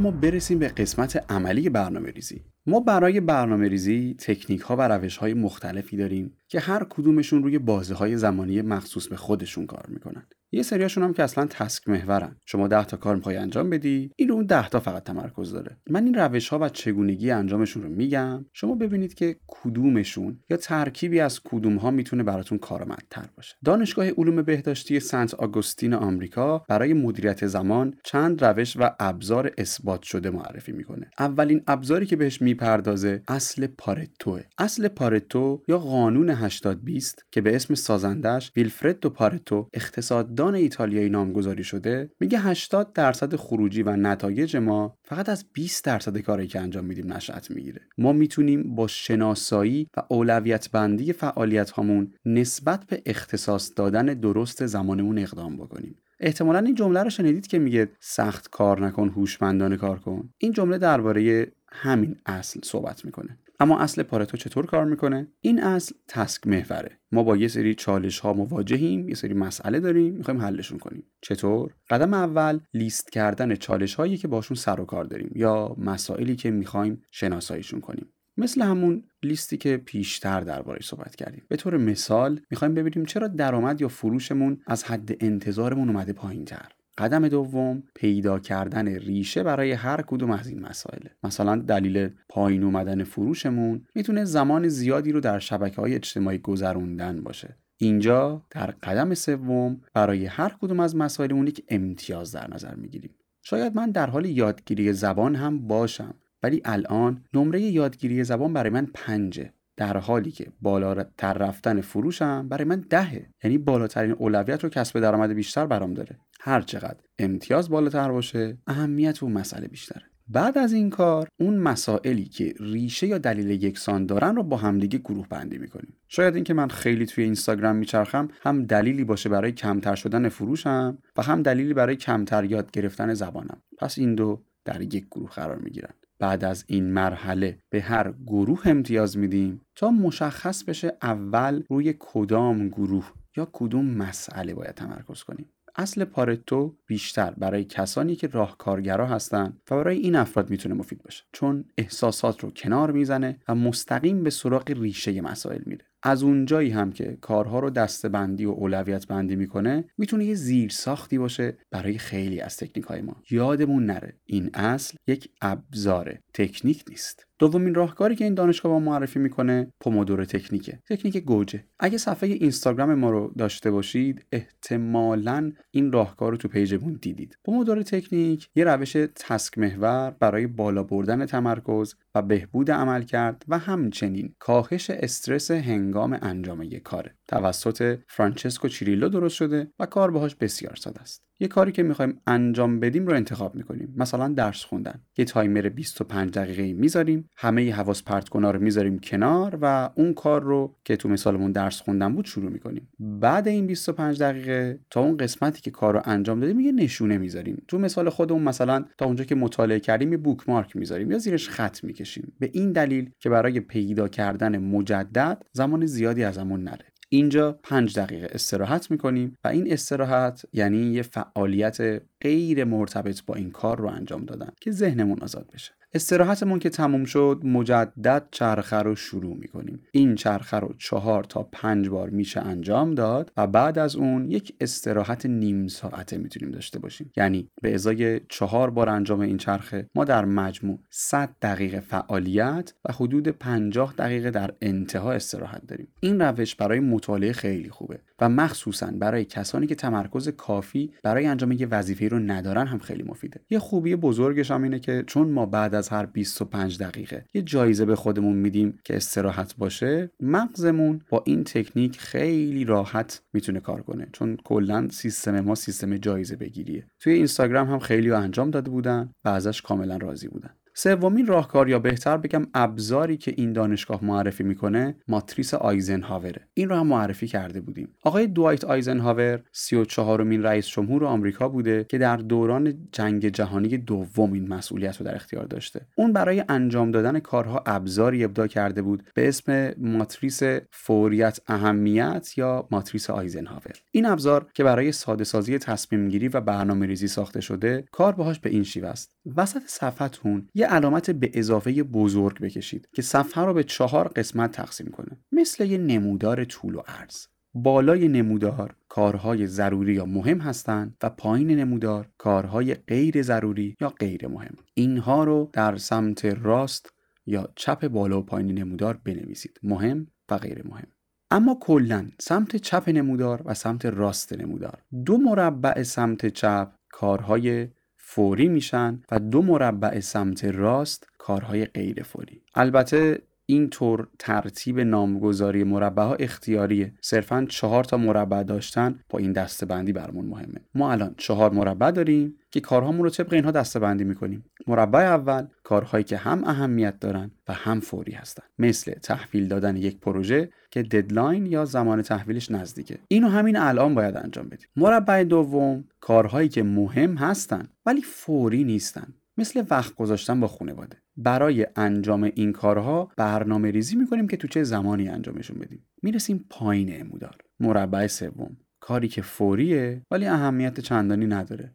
اما 0.02 0.10
برسیم 0.10 0.58
به 0.58 0.68
قسمت 0.68 1.32
عملی 1.32 1.68
برنامه 1.68 2.10
ریزی 2.10 2.44
ما 2.66 2.80
برای 2.80 3.20
برنامه 3.20 3.68
ریزی 3.68 4.14
تکنیک 4.18 4.60
ها 4.60 4.76
و 4.76 4.88
روش 4.88 5.16
های 5.16 5.34
مختلفی 5.34 5.96
داریم 5.96 6.36
که 6.48 6.60
هر 6.60 6.86
کدومشون 6.90 7.42
روی 7.42 7.58
بازه 7.58 7.94
های 7.94 8.16
زمانی 8.16 8.62
مخصوص 8.62 9.08
به 9.08 9.16
خودشون 9.16 9.66
کار 9.66 9.86
می‌کنن. 9.88 10.26
یه 10.54 10.62
سریاشون 10.62 11.04
هم 11.04 11.12
که 11.12 11.22
اصلا 11.22 11.46
تسک 11.50 11.88
محورن. 11.88 12.36
شما 12.46 12.68
10 12.68 12.84
تا 12.84 12.96
کار 12.96 13.16
می‌خوای 13.16 13.36
انجام 13.36 13.70
بدی 13.70 14.10
این 14.16 14.30
اون 14.30 14.46
10 14.46 14.68
تا 14.68 14.80
فقط 14.80 15.04
تمرکز 15.04 15.52
داره. 15.52 15.76
من 15.90 16.04
این 16.04 16.14
روش 16.14 16.48
ها 16.48 16.58
و 16.58 16.68
چگونگی 16.68 17.30
انجامشون 17.30 17.82
رو 17.82 17.88
میگم. 17.88 18.44
شما 18.52 18.74
ببینید 18.74 19.14
که 19.14 19.36
کدومشون 19.46 20.38
یا 20.50 20.56
ترکیبی 20.56 21.20
از 21.20 21.40
کدوم 21.44 21.76
ها 21.76 21.90
می‌تونه 21.90 22.22
براتون 22.22 22.58
کارآمدتر 22.58 23.24
باشه. 23.36 23.54
دانشگاه 23.64 24.10
علوم 24.10 24.42
بهداشتی 24.42 25.00
سنت 25.00 25.34
آگوستین 25.34 25.94
آمریکا 25.94 26.64
برای 26.68 26.92
مدیریت 26.92 27.46
زمان 27.46 27.94
چند 28.04 28.44
روش 28.44 28.76
و 28.80 28.90
ابزار 29.00 29.50
اثبات 29.58 30.02
شده 30.02 30.30
معرفی 30.30 30.72
می‌کنه. 30.72 31.10
اولین 31.18 31.62
ابزاری 31.66 32.06
که 32.06 32.16
بهش 32.16 32.42
می‌پردازه 32.42 33.22
اصل 33.28 33.66
پارتوه. 33.66 34.42
اصل 34.58 34.88
پارتو 34.88 35.62
یا 35.68 35.78
قانون 35.78 36.30
80 36.30 36.84
20 36.84 37.24
که 37.30 37.40
به 37.40 37.56
اسم 37.56 37.74
سازندش 37.74 38.52
ویلفردو 38.56 39.10
پارتو 39.10 39.68
اقتصاد 39.72 40.34
دان 40.42 40.54
ایتالیایی 40.54 41.08
نامگذاری 41.08 41.64
شده 41.64 42.10
میگه 42.20 42.38
80 42.38 42.92
درصد 42.92 43.36
خروجی 43.36 43.82
و 43.82 43.96
نتایج 43.96 44.56
ما 44.56 44.96
فقط 45.04 45.28
از 45.28 45.44
20 45.52 45.84
درصد 45.84 46.18
کاری 46.18 46.46
که 46.46 46.60
انجام 46.60 46.84
میدیم 46.84 47.12
نشأت 47.12 47.50
می‌گیره. 47.50 47.80
ما 47.98 48.12
می‌تونیم 48.12 48.74
با 48.74 48.86
شناسایی 48.86 49.88
و 49.96 50.02
اولویت 50.08 50.70
بندی 50.70 51.12
فعالیت 51.12 51.70
هامون 51.70 52.14
نسبت 52.24 52.84
به 52.86 53.02
اختصاص 53.06 53.72
دادن 53.76 54.06
درست 54.06 54.66
زمانمون 54.66 55.18
اقدام 55.18 55.56
بکنیم. 55.56 55.96
احتمالا 56.20 56.58
این 56.58 56.74
جمله 56.74 57.02
رو 57.02 57.10
شنیدید 57.10 57.46
که 57.46 57.58
میگه 57.58 57.90
سخت 58.00 58.50
کار 58.50 58.86
نکن 58.86 59.08
هوشمندانه 59.08 59.76
کار 59.76 59.98
کن. 59.98 60.30
این 60.38 60.52
جمله 60.52 60.78
درباره 60.78 61.52
همین 61.72 62.16
اصل 62.26 62.60
صحبت 62.64 63.04
می‌کنه. 63.04 63.38
اما 63.60 63.78
اصل 63.78 64.02
پارتو 64.02 64.36
چطور 64.36 64.66
کار 64.66 64.84
می‌کنه؟ 64.84 65.28
این 65.40 65.62
اصل 65.62 65.94
تسک 66.08 66.46
محوره. 66.46 66.98
ما 67.12 67.22
با 67.22 67.36
یه 67.36 67.48
سری 67.48 67.74
چالش 67.74 68.18
ها 68.18 68.32
مواجهیم 68.32 69.08
یه 69.08 69.14
سری 69.14 69.34
مسئله 69.34 69.80
داریم 69.80 70.14
می‌خوایم 70.14 70.40
حلشون 70.40 70.78
کنیم. 70.78 71.04
چطور؟ 71.20 71.74
قدم 71.90 72.14
اول 72.14 72.60
لیست 72.74 73.10
کردن 73.10 73.54
چالش 73.54 73.94
هایی 73.94 74.16
که 74.16 74.28
باشون 74.28 74.56
سر 74.56 74.80
و 74.80 74.84
کار 74.84 75.04
داریم 75.04 75.30
یا 75.34 75.76
مسائلی 75.78 76.36
که 76.36 76.50
می‌خوایم 76.50 77.02
شناساییشون 77.10 77.80
کنیم. 77.80 78.08
مثل 78.36 78.62
همون 78.62 79.02
لیستی 79.22 79.56
که 79.56 79.76
پیشتر 79.76 80.40
دربارهش 80.40 80.86
صحبت 80.86 81.16
کردیم. 81.16 81.42
به 81.48 81.56
طور 81.56 81.76
مثال 81.76 82.40
می‌خوایم 82.50 82.74
ببینیم 82.74 83.06
چرا 83.06 83.28
درآمد 83.28 83.80
یا 83.80 83.88
فروشمون 83.88 84.60
از 84.66 84.84
حد 84.84 85.24
انتظارمون 85.24 85.88
اومده 85.88 86.12
پایین 86.12 86.44
تر 86.44 86.68
قدم 86.98 87.28
دوم 87.28 87.82
پیدا 87.94 88.38
کردن 88.38 88.88
ریشه 88.88 89.42
برای 89.42 89.72
هر 89.72 90.02
کدوم 90.02 90.30
از 90.30 90.48
این 90.48 90.60
مسائل. 90.60 91.00
مثلا 91.22 91.56
دلیل 91.56 92.10
پایین 92.28 92.64
اومدن 92.64 93.04
فروشمون 93.04 93.86
می‌تونه 93.94 94.24
زمان 94.24 94.68
زیادی 94.68 95.12
رو 95.12 95.20
در 95.20 95.38
شبکه 95.38 95.76
های 95.76 95.94
اجتماعی 95.94 96.38
گذروندن 96.38 97.22
باشه. 97.22 97.56
اینجا 97.76 98.46
در 98.50 98.66
قدم 98.70 99.14
سوم 99.14 99.80
برای 99.94 100.26
هر 100.26 100.56
کدوم 100.60 100.80
از 100.80 100.96
مسائلمون 100.96 101.46
یک 101.46 101.64
امتیاز 101.68 102.32
در 102.32 102.54
نظر 102.54 102.74
می‌گیریم. 102.74 103.14
شاید 103.42 103.76
من 103.76 103.90
در 103.90 104.10
حال 104.10 104.24
یادگیری 104.24 104.92
زبان 104.92 105.34
هم 105.34 105.66
باشم 105.66 106.14
ولی 106.42 106.62
الان 106.64 107.24
نمره 107.34 107.60
یادگیری 107.60 108.24
زبان 108.24 108.52
برای 108.52 108.70
من 108.70 108.88
پنجه. 108.94 109.52
در 109.82 109.96
حالی 109.96 110.30
که 110.30 110.46
بالاتر 110.60 111.32
رفتن 111.32 111.80
فروشم 111.80 112.48
برای 112.48 112.64
من 112.64 112.80
دهه. 112.90 113.30
یعنی 113.44 113.58
بالاترین 113.58 114.12
اولویت 114.12 114.64
رو 114.64 114.70
کسب 114.70 115.00
درآمد 115.00 115.30
بیشتر 115.30 115.66
برام 115.66 115.94
داره. 115.94 116.18
هر 116.40 116.60
چقدر 116.60 117.00
امتیاز 117.18 117.70
بالاتر 117.70 118.12
باشه 118.12 118.58
اهمیت 118.66 119.22
اون 119.22 119.32
مسئله 119.32 119.68
بیشتره. 119.68 120.02
بعد 120.28 120.58
از 120.58 120.72
این 120.72 120.90
کار 120.90 121.28
اون 121.40 121.56
مسائلی 121.56 122.24
که 122.24 122.54
ریشه 122.60 123.06
یا 123.06 123.18
دلیل 123.18 123.50
یکسان 123.50 124.06
دارن 124.06 124.36
رو 124.36 124.42
با 124.42 124.56
همدیگه 124.56 124.98
گروه 124.98 125.28
بندی 125.28 125.58
می‌کنیم. 125.58 125.96
شاید 126.08 126.34
اینکه 126.34 126.54
من 126.54 126.68
خیلی 126.68 127.06
توی 127.06 127.24
اینستاگرام 127.24 127.76
میچرخم 127.76 128.28
هم 128.42 128.64
دلیلی 128.64 129.04
باشه 129.04 129.28
برای 129.28 129.52
کمتر 129.52 129.94
شدن 129.94 130.28
فروشم 130.28 130.98
و 131.16 131.22
هم 131.22 131.42
دلیلی 131.42 131.74
برای 131.74 131.96
کمتر 131.96 132.44
یاد 132.44 132.70
گرفتن 132.70 133.14
زبانم. 133.14 133.62
پس 133.78 133.98
این 133.98 134.14
دو 134.14 134.44
در 134.64 134.80
یک 134.80 135.06
گروه 135.10 135.30
قرار 135.30 135.58
می‌گیرن. 135.58 135.92
بعد 136.22 136.44
از 136.44 136.64
این 136.66 136.92
مرحله 136.92 137.58
به 137.70 137.82
هر 137.82 138.14
گروه 138.26 138.62
امتیاز 138.64 139.18
میدیم 139.18 139.60
تا 139.76 139.90
مشخص 139.90 140.64
بشه 140.64 140.96
اول 141.02 141.62
روی 141.70 141.94
کدام 141.98 142.68
گروه 142.68 143.12
یا 143.36 143.48
کدوم 143.52 143.86
مسئله 143.86 144.54
باید 144.54 144.74
تمرکز 144.74 145.22
کنیم. 145.22 145.48
اصل 145.76 146.04
پارتو 146.04 146.76
بیشتر 146.86 147.30
برای 147.30 147.64
کسانی 147.64 148.16
که 148.16 148.26
راهکارگرا 148.26 149.06
هستند 149.06 149.60
و 149.70 149.76
برای 149.76 149.98
این 149.98 150.16
افراد 150.16 150.50
می‌تونه 150.50 150.74
مفید 150.74 151.02
باشه 151.02 151.24
چون 151.32 151.64
احساسات 151.78 152.40
رو 152.40 152.50
کنار 152.50 152.92
می‌زنه 152.92 153.38
و 153.48 153.54
مستقیم 153.54 154.22
به 154.22 154.30
سراغ 154.30 154.70
ریشه 154.70 155.20
مسائل 155.20 155.62
میره. 155.66 155.84
از 156.02 156.22
اونجایی 156.22 156.70
هم 156.70 156.92
که 156.92 157.18
کارها 157.20 157.60
رو 157.60 157.70
دسته 157.70 158.08
بندی 158.08 158.44
و 158.44 158.50
اولویت 158.50 159.06
بندی 159.06 159.36
می‌کنه 159.36 159.84
می‌تونه 159.98 160.24
یه 160.24 160.34
زیر 160.34 160.70
ساختی 160.70 161.18
باشه 161.18 161.58
برای 161.70 161.98
خیلی 161.98 162.40
از 162.40 162.56
تکنیک 162.56 162.86
های 162.86 163.02
ما. 163.02 163.16
یادمون 163.30 163.86
نره 163.86 164.20
این 164.24 164.50
اصل 164.54 164.96
یک 165.06 165.30
ابزار 165.42 166.18
تکنیک 166.34 166.84
نیست. 166.88 167.26
دومین 167.42 167.74
راهکاری 167.74 168.16
که 168.16 168.24
این 168.24 168.34
دانشگاه 168.34 168.72
با 168.72 168.78
معرفی 168.78 169.18
می‌کنه 169.18 169.72
پومودور 169.80 170.24
تکنیکه. 170.24 170.78
تکنیک 170.90 171.16
گوجه. 171.16 171.64
اگه 171.80 171.98
صفحه 171.98 172.28
اینستاگرام 172.28 172.94
ما 172.94 173.10
رو 173.10 173.32
داشته 173.38 173.70
باشید 173.70 174.26
احتمالا 174.32 175.52
این 175.70 175.92
راهکار 175.92 176.30
رو 176.30 176.36
تو 176.36 176.48
page 176.48 176.77
مون 176.77 176.98
دیدید. 177.02 177.38
Pomodoro 177.44 177.82
technique 177.82 178.48
یه 178.54 178.64
روش 178.64 178.92
task 179.16 179.58
محور 179.58 180.10
برای 180.20 180.46
بالا 180.46 180.82
بردن 180.82 181.26
تمرکز 181.26 181.94
و 182.14 182.22
بهبود 182.22 182.70
عمل 182.70 183.02
کرد 183.02 183.44
و 183.48 183.58
همچنین 183.58 184.34
کاهش 184.38 184.90
استرس 184.90 185.50
هنگام 185.50 186.18
انجام 186.22 186.62
یک 186.62 186.82
کاره. 186.82 187.14
توسط 187.32 187.98
فرانچسکو 188.08 188.68
چیریلو 188.68 189.08
درست 189.08 189.34
شده 189.34 189.70
و 189.78 189.86
کار 189.86 190.10
باهاش 190.10 190.34
بسیار 190.34 190.76
ساده 190.76 191.00
است. 191.00 191.22
یه 191.40 191.48
کاری 191.48 191.72
که 191.72 191.82
می‌خوایم 191.82 192.20
انجام 192.26 192.80
بدیم 192.80 193.06
رو 193.06 193.14
انتخاب 193.14 193.54
می‌کنیم. 193.54 193.94
مثلا 193.96 194.28
درس 194.28 194.64
خوندن. 194.64 195.00
یه 195.18 195.24
تایمر 195.24 195.68
25 195.68 196.30
دقیقه 196.30 196.72
می‌ذاریم. 196.72 197.28
همه 197.36 197.72
حواس 197.72 198.02
پرت 198.02 198.28
کنا 198.28 198.50
رو 198.50 198.60
می‌ذاریم 198.60 198.98
کنار 198.98 199.58
و 199.62 199.90
اون 199.94 200.14
کار 200.14 200.42
رو 200.42 200.76
که 200.84 200.96
تو 200.96 201.08
مثالمون 201.08 201.52
درس 201.52 201.80
خوندن 201.80 202.14
بود 202.14 202.24
شروع 202.24 202.50
می‌کنیم. 202.50 202.88
بعد 202.98 203.48
این 203.48 203.66
25 203.66 204.22
دقیقه 204.22 204.80
تا 204.90 205.00
اون 205.00 205.16
قسمتی 205.16 205.60
که 205.60 205.70
کار 205.70 205.94
رو 205.94 206.02
انجام 206.04 206.40
دادیم 206.40 206.60
یه 206.60 206.72
نشونه 206.72 207.18
می‌ذاریم. 207.18 207.62
تو 207.68 207.78
مثال 207.78 208.08
خودمون 208.08 208.42
مثلا 208.42 208.84
تا 208.98 209.06
اونجا 209.06 209.24
که 209.24 209.34
مطالعه 209.34 209.80
کردیم 209.80 210.12
یه 210.12 210.18
bookmark 210.18 210.76
می‌ذاریم. 210.76 211.10
یا 211.10 211.18
زیرش 211.18 211.48
خط 211.48 211.84
می‌کشیم. 211.84 212.32
به 212.38 212.50
این 212.52 212.72
دلیل 212.72 213.10
که 213.20 213.28
برای 213.30 213.60
پیدا 213.60 214.08
کردن 214.08 214.58
مجدد 214.58 215.42
زمان 215.52 215.86
زیادی 215.86 216.24
ازمون 216.24 216.62
نره. 216.62 216.91
اینجا 217.12 217.52
پنج 217.52 217.98
دقیقه 217.98 218.28
استراحت 218.30 218.90
می‌کنیم 218.90 219.36
و 219.44 219.48
این 219.48 219.72
استراحت 219.72 220.44
یعنی 220.52 220.92
یه 220.92 221.02
فعالیت 221.02 222.02
غیر 222.20 222.64
مرتبط 222.64 223.22
با 223.26 223.34
این 223.34 223.50
کار 223.50 223.78
رو 223.78 223.88
انجام 223.88 224.24
دادن 224.24 224.48
که 224.60 224.70
ذهنمون 224.70 225.18
آزاد 225.20 225.50
بشه. 225.54 225.72
استراحتمون 225.94 226.58
که 226.58 226.70
تموم 226.70 227.04
شد 227.04 227.40
مجدد 227.44 228.28
چرخه 228.30 228.76
رو 228.76 228.94
شروع 228.94 229.36
می‌کنیم. 229.36 229.82
این 229.92 230.14
چرخه 230.14 230.56
رو 230.56 230.74
چهار 230.78 231.24
تا 231.24 231.48
پنج 231.52 231.88
بار 231.88 232.10
میشه 232.10 232.40
انجام 232.40 232.94
داد 232.94 233.32
و 233.36 233.46
بعد 233.46 233.78
از 233.78 233.96
اون 233.96 234.30
یک 234.30 234.54
استراحت 234.60 235.26
نیم 235.26 235.68
ساعته 235.68 236.18
می‌تونیم 236.18 236.50
داشته 236.50 236.78
باشیم. 236.78 237.12
یعنی 237.16 237.48
به 237.62 237.74
ازای 237.74 238.20
چهار 238.28 238.70
بار 238.70 238.88
انجام 238.88 239.20
این 239.20 239.36
چرخه 239.36 239.86
ما 239.94 240.04
در 240.04 240.24
مجموع 240.24 240.78
100 240.90 241.30
دقیقه 241.42 241.80
فعالیت 241.80 242.72
و 242.84 242.92
حدود 242.92 243.28
50 243.28 243.94
دقیقه 243.98 244.30
در 244.30 244.50
انتها 244.60 245.12
استراحت 245.12 245.66
داریم. 245.66 245.88
این 246.00 246.20
روش 246.20 246.54
برای 246.54 246.80
مطالعه 246.80 247.32
خیلی 247.32 247.70
خوبه 247.70 248.00
و 248.20 248.28
مخصوصا 248.28 248.90
برای 248.98 249.24
کسانی 249.24 249.66
که 249.66 249.74
تمرکز 249.74 250.28
کافی 250.28 250.92
برای 251.02 251.26
انجام 251.26 251.52
یه 251.52 251.66
وظیفه 251.66 252.08
رو 252.08 252.18
ندارن 252.18 252.66
هم 252.66 252.78
خیلی 252.78 253.02
مفیده. 253.02 253.40
یه 253.50 253.58
خوبی 253.58 253.96
بزرگش 253.96 254.50
هم 254.50 254.62
اینه 254.62 254.78
که 254.78 255.04
چون 255.06 255.28
ما 255.28 255.46
بعد 255.46 255.81
هر 255.88 256.06
25 256.06 256.78
دقیقه. 256.78 257.24
یه 257.34 257.42
جایزه 257.42 257.84
به 257.84 257.96
خودمون 257.96 258.36
میدیم 258.36 258.78
که 258.84 258.96
استراحت 258.96 259.56
باشه. 259.56 260.10
مغزمون 260.20 261.00
با 261.10 261.22
این 261.26 261.44
تکنیک 261.44 262.00
خیلی 262.00 262.64
راحت 262.64 263.22
می‌تونه 263.32 263.60
کار 263.60 263.82
کنه. 263.82 264.08
چون 264.12 264.36
کلا 264.44 264.88
سیستم 264.90 265.40
ما 265.40 265.54
سیستم 265.54 265.96
جایزه 265.96 266.36
بگیریه. 266.36 266.86
توی 267.00 267.12
اینستاگرام 267.12 267.70
هم 267.70 267.78
خیلی 267.78 268.10
انجام 268.10 268.50
داده 268.50 268.70
بودن 268.70 269.10
و 269.24 269.28
ازش 269.28 269.62
کاملا 269.62 269.96
راضی 269.96 270.28
بودن. 270.28 270.50
سومین 270.74 271.26
راهکار 271.26 271.68
یا 271.68 271.78
بهتر 271.78 272.16
بگم 272.16 272.46
ابزاری 272.54 273.16
که 273.16 273.34
این 273.36 273.52
دانشگاه 273.52 274.04
معرفی 274.04 274.44
می‌کنه 274.44 274.94
ماتریس 275.08 275.54
آیزنهاوره. 275.54 276.48
این 276.54 276.68
رو 276.68 276.76
هم 276.76 276.86
معرفی 276.86 277.26
کرده 277.26 277.60
بودیم. 277.60 277.88
آقای 278.02 278.26
دوایت 278.26 278.64
آیزنهاور 278.64 279.42
34 279.52 280.22
مین 280.22 280.42
رئیس 280.42 280.66
جمهور 280.66 281.04
آمریکا 281.04 281.48
بوده 281.48 281.84
که 281.88 281.98
در 281.98 282.16
دوران 282.16 282.88
جنگ 282.92 283.28
جهانی 283.28 283.68
دوم 283.68 284.32
این 284.32 284.48
مسئولیت 284.48 284.96
رو 284.96 285.06
در 285.06 285.14
اختیار 285.14 285.44
داشته. 285.44 285.86
اون 285.96 286.12
برای 286.12 286.44
انجام 286.48 286.90
دادن 286.90 287.18
کارها 287.18 287.62
ابزاری 287.66 288.24
ابدا 288.24 288.46
کرده 288.46 288.82
بود 288.82 289.02
به 289.14 289.28
اسم 289.28 289.74
ماتریس 289.78 290.42
فوریت 290.70 291.38
اهمیت 291.46 292.38
یا 292.38 292.68
ماتریس 292.70 293.10
آیزنهاور. 293.10 293.72
این 293.90 294.06
ابزار 294.06 294.46
که 294.54 294.64
برای 294.64 294.92
ساده 294.92 295.24
سازی 295.24 295.58
تصمیم 295.58 296.08
گیری 296.08 296.28
و 296.28 296.40
برنامه 296.40 296.86
ریزی 296.86 297.08
ساخته 297.08 297.40
شده 297.40 297.84
کار 297.92 298.12
باهاش 298.12 298.38
به 298.38 298.50
این 298.50 298.62
شیوه 298.62 298.88
است. 298.88 299.16
وسط 299.36 299.62
صفحتون 299.66 300.48
یه 300.54 300.71
علامت 300.72 301.10
به 301.10 301.30
اضافه 301.34 301.82
بزرگ 301.82 302.40
بکشید 302.40 302.88
که 302.92 303.02
صفحه 303.02 303.44
رو 303.44 303.54
به 303.54 303.64
چهار 303.64 304.08
قسمت 304.08 304.52
تقسیم 304.52 304.86
کنه. 304.86 305.18
مثل 305.32 305.66
یه 305.66 305.78
نمودار 305.78 306.44
طول 306.44 306.74
و 306.74 306.82
عرض. 306.86 307.26
بالای 307.54 308.08
نمودار 308.08 308.76
کارهای 308.88 309.46
ضروری 309.46 309.94
یا 309.94 310.04
مهم 310.04 310.38
هستند 310.38 310.96
و 311.02 311.10
پایین 311.10 311.50
نمودار 311.50 312.08
کارهای 312.18 312.74
غیر 312.74 313.22
ضروری 313.22 313.76
یا 313.80 313.88
غیر 313.88 314.28
مهم. 314.28 314.56
اینها 314.74 315.24
رو 315.24 315.50
در 315.52 315.76
سمت 315.76 316.24
راست 316.24 316.92
یا 317.26 317.48
چپ 317.56 317.88
بالا 317.88 318.18
و 318.18 318.22
پایین 318.22 318.58
نمودار 318.58 319.00
بنویسید. 319.04 319.60
مهم 319.62 320.06
و 320.30 320.38
غیر 320.38 320.62
مهم. 320.68 320.86
اما 321.30 321.58
کلا 321.60 322.06
سمت 322.20 322.56
چپ 322.56 322.88
نمودار 322.88 323.42
و 323.44 323.54
سمت 323.54 323.86
راست 323.86 324.32
نمودار. 324.32 324.82
دو 325.04 325.16
مربع 325.16 325.82
سمت 325.82 326.26
چپ 326.26 326.72
کارهای 326.88 327.68
فوری 328.14 328.48
میشن 328.48 329.02
و 329.10 329.18
دو 329.18 329.42
مربع 329.42 330.00
سمت 330.00 330.44
راست 330.44 331.06
کارهای 331.18 331.64
غیر 331.64 332.02
فوری. 332.02 332.42
البته 332.54 333.22
اینطور 333.46 334.08
ترتیب 334.18 334.80
نامگذاری 334.80 335.64
مربع 335.64 336.02
ها 336.02 336.14
اختیاریه 336.14 336.94
صرفا 337.00 337.46
چهار 337.48 337.84
تا 337.84 337.96
مربع 337.96 338.42
داشتن 338.42 339.00
با 339.10 339.18
این 339.18 339.32
دسته 339.32 339.66
بندی 339.66 339.92
برمون 339.92 340.26
مهمه. 340.26 340.60
ما 340.74 340.92
الان 340.92 341.14
چهار 341.16 341.52
مربع 341.52 341.90
داریم 341.90 342.34
که 342.50 342.60
کارهامون 342.60 343.04
رو 343.04 343.10
طبق 343.10 343.32
اینها 343.32 343.50
دسته 343.50 343.78
بندی 343.78 344.04
می‌کنیم. 344.04 344.44
مربع 344.66 345.00
اول 345.00 345.46
کارهایی 345.62 346.04
که 346.04 346.16
هم 346.16 346.44
اهمیت 346.44 347.00
دارن 347.00 347.30
و 347.48 347.52
هم 347.52 347.80
فوری 347.80 348.12
هستن. 348.12 348.42
مثل 348.58 348.92
تحویل 348.92 349.48
دادن 349.48 349.76
یک 349.76 350.00
پروژه 350.00 350.50
که 350.70 350.82
ددلاین 350.82 351.46
یا 351.46 351.64
زمان 351.64 352.02
تحویلش 352.02 352.50
نزدیکه. 352.50 352.98
اینو 353.08 353.28
همین 353.28 353.56
الان 353.56 353.94
باید 353.94 354.16
انجام 354.16 354.48
بدیم. 354.48 354.66
مربع 354.76 355.24
دوم 355.24 355.84
کارهایی 356.00 356.48
که 356.48 356.62
مهم 356.62 357.14
هستن 357.14 357.68
ولی 357.86 358.02
فوری 358.02 358.64
نیستن. 358.64 359.14
مثل 359.36 359.64
وقت 359.70 359.94
گذاشتن 359.94 360.40
با 360.40 360.48
خانواده. 360.48 360.96
برای 361.16 361.66
انجام 361.76 362.22
این 362.22 362.52
کارها 362.52 363.12
برنامه 363.16 363.70
ریزی 363.70 363.96
می‌کنیم 363.96 364.28
که 364.28 364.36
تو 364.36 364.48
چه 364.48 364.62
زمانی 364.62 365.08
انجامشون 365.08 365.58
بدیم. 365.58 365.86
می‌رسیم 366.02 366.46
پایین 366.50 367.00
امودار. 367.00 367.36
مربع 367.60 368.06
سوم. 368.06 368.56
کاری 368.80 369.08
که 369.08 369.22
فوریه 369.22 370.02
ولی 370.10 370.26
اهمیت 370.26 370.80
چندانی 370.80 371.26
نداره. 371.26 371.74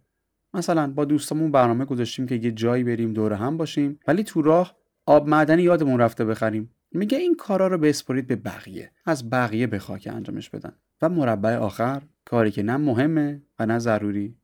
مثلا 0.54 0.92
با 0.92 1.06
دوستامون 1.06 1.52
برنامه 1.52 1.86
گذاشتیم 1.86 2.28
که 2.28 2.36
یه 2.36 2.52
جایی 2.52 2.84
بریم 2.84 3.14
دور 3.14 3.34
هم 3.34 3.58
باشیم 3.58 4.00
ولی 4.08 4.24
تو 4.24 4.42
راه 4.42 4.78
آب 5.06 5.30
معدنی 5.30 5.64
یادمون 5.64 6.00
رفته 6.00 6.26
بخریم. 6.26 6.70
میگه 6.92 7.18
این 7.18 7.36
کارا 7.36 7.68
رو 7.68 7.78
بسپرید 7.78 8.28
به 8.28 8.36
بقیه. 8.36 8.92
از 9.06 9.30
بقیه 9.30 9.68
بخوا 9.68 9.98
که 9.98 10.12
انجامش 10.12 10.50
بدن. 10.50 10.74
و 11.02 11.10
مربع 11.10 11.56
آخر 11.56 12.02
کاری 12.26 12.52
که 12.52 12.64
نه 12.64 12.78
مهمه 12.78 13.42
و 13.60 13.66
نه 13.66 13.80
ضروری. 13.80 14.36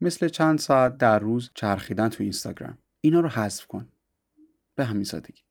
مثل 0.00 0.28
چند 0.28 0.58
ساعت 0.58 0.98
در 0.98 1.18
روز 1.18 1.50
چرخیدن 1.54 2.08
تو 2.08 2.22
اینستاگرام. 2.22 2.78
اینا 3.00 3.20
رو 3.20 3.28
حذف 3.28 3.66
کن. 3.66 3.88
به 4.76 4.84
همین 4.84 5.04
سادگی. 5.04 5.42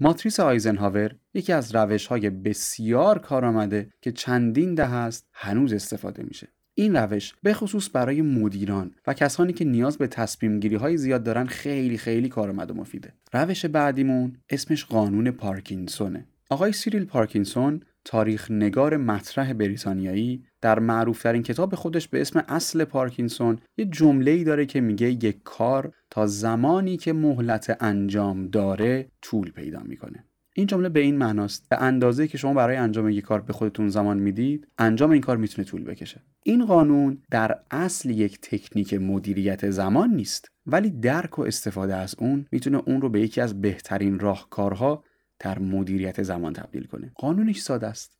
ماتریس 0.00 0.40
آیزنهاور 0.40 1.14
یکی 1.34 1.52
از 1.52 1.74
روش 1.74 2.06
های 2.06 2.30
بسیار 2.30 3.18
کارآمده 3.18 3.92
که 4.00 4.12
چندین 4.12 4.74
دهه 4.74 4.94
است 4.94 5.28
هنوز 5.32 5.72
استفاده 5.72 6.22
میشه. 6.22 6.48
این 6.74 6.96
روش 6.96 7.34
به 7.42 7.54
خصوص 7.54 7.90
برای 7.92 8.22
مدیران 8.22 8.94
و 9.06 9.14
کسانی 9.14 9.52
که 9.52 9.64
نیاز 9.64 9.98
به 9.98 10.06
تصمیم 10.06 10.60
گیری 10.60 10.76
های 10.76 10.96
زیاد 10.96 11.22
دارن 11.22 11.46
خیلی 11.46 11.98
خیلی 11.98 12.28
کارآمد 12.28 12.70
و 12.70 12.74
مفیده. 12.74 13.12
روش 13.32 13.66
بعدیمون 13.66 14.36
اسمش 14.50 14.84
قانون 14.84 15.30
پارکینسونه. 15.30 16.26
آقای 16.50 16.72
سیریل 16.72 17.04
پارکینسون 17.04 17.82
تاریخ 18.04 18.50
نگار 18.50 18.96
مطرح 18.96 19.52
بریتانیایی 19.52 20.44
در 20.60 20.78
معروفترین 20.78 21.42
کتاب 21.42 21.74
خودش 21.74 22.08
به 22.08 22.20
اسم 22.20 22.44
اصل 22.48 22.84
پارکینسون 22.84 23.58
یه 23.76 23.84
جمله 23.84 24.30
ای 24.30 24.44
داره 24.44 24.66
که 24.66 24.80
میگه 24.80 25.10
یک 25.10 25.42
کار 25.44 25.92
تا 26.10 26.26
زمانی 26.26 26.96
که 26.96 27.12
مهلت 27.12 27.76
انجام 27.80 28.46
داره 28.46 29.08
طول 29.22 29.50
پیدا 29.50 29.80
می‌کنه. 29.82 30.24
این 30.54 30.66
جمله 30.66 30.88
به 30.88 31.00
این 31.00 31.16
معناست. 31.16 31.68
به 31.68 31.82
اندازه 31.82 32.28
که 32.28 32.38
شما 32.38 32.54
برای 32.54 32.76
انجام 32.76 33.08
یک 33.08 33.24
کار 33.24 33.40
به 33.40 33.52
خودتون 33.52 33.88
زمان 33.88 34.18
می‌دید 34.18 34.68
انجام 34.78 35.10
این 35.10 35.20
کار 35.20 35.36
می‌تونه 35.36 35.68
طول 35.68 35.84
بکشه. 35.84 36.22
این 36.42 36.66
قانون 36.66 37.22
در 37.30 37.58
اصل 37.70 38.10
یک 38.10 38.40
تکنیک 38.40 38.94
مدیریت 38.94 39.70
زمان 39.70 40.10
نیست 40.10 40.48
ولی 40.66 40.90
درک 40.90 41.38
و 41.38 41.42
استفاده 41.42 41.94
از 41.94 42.14
اون 42.18 42.46
می‌تونه 42.52 42.82
اون 42.86 43.00
رو 43.00 43.08
به 43.08 43.20
یکی 43.20 43.40
از 43.40 43.60
بهترین 43.60 44.18
راهکارها 44.18 45.04
در 45.42 45.58
مدیریت 45.58 46.22
زمان 46.22 46.52
تبدیل 46.52 46.86
کنه. 46.86 47.12
قانونش 47.14 47.60
ساده 47.60 47.86
است. 47.86 48.18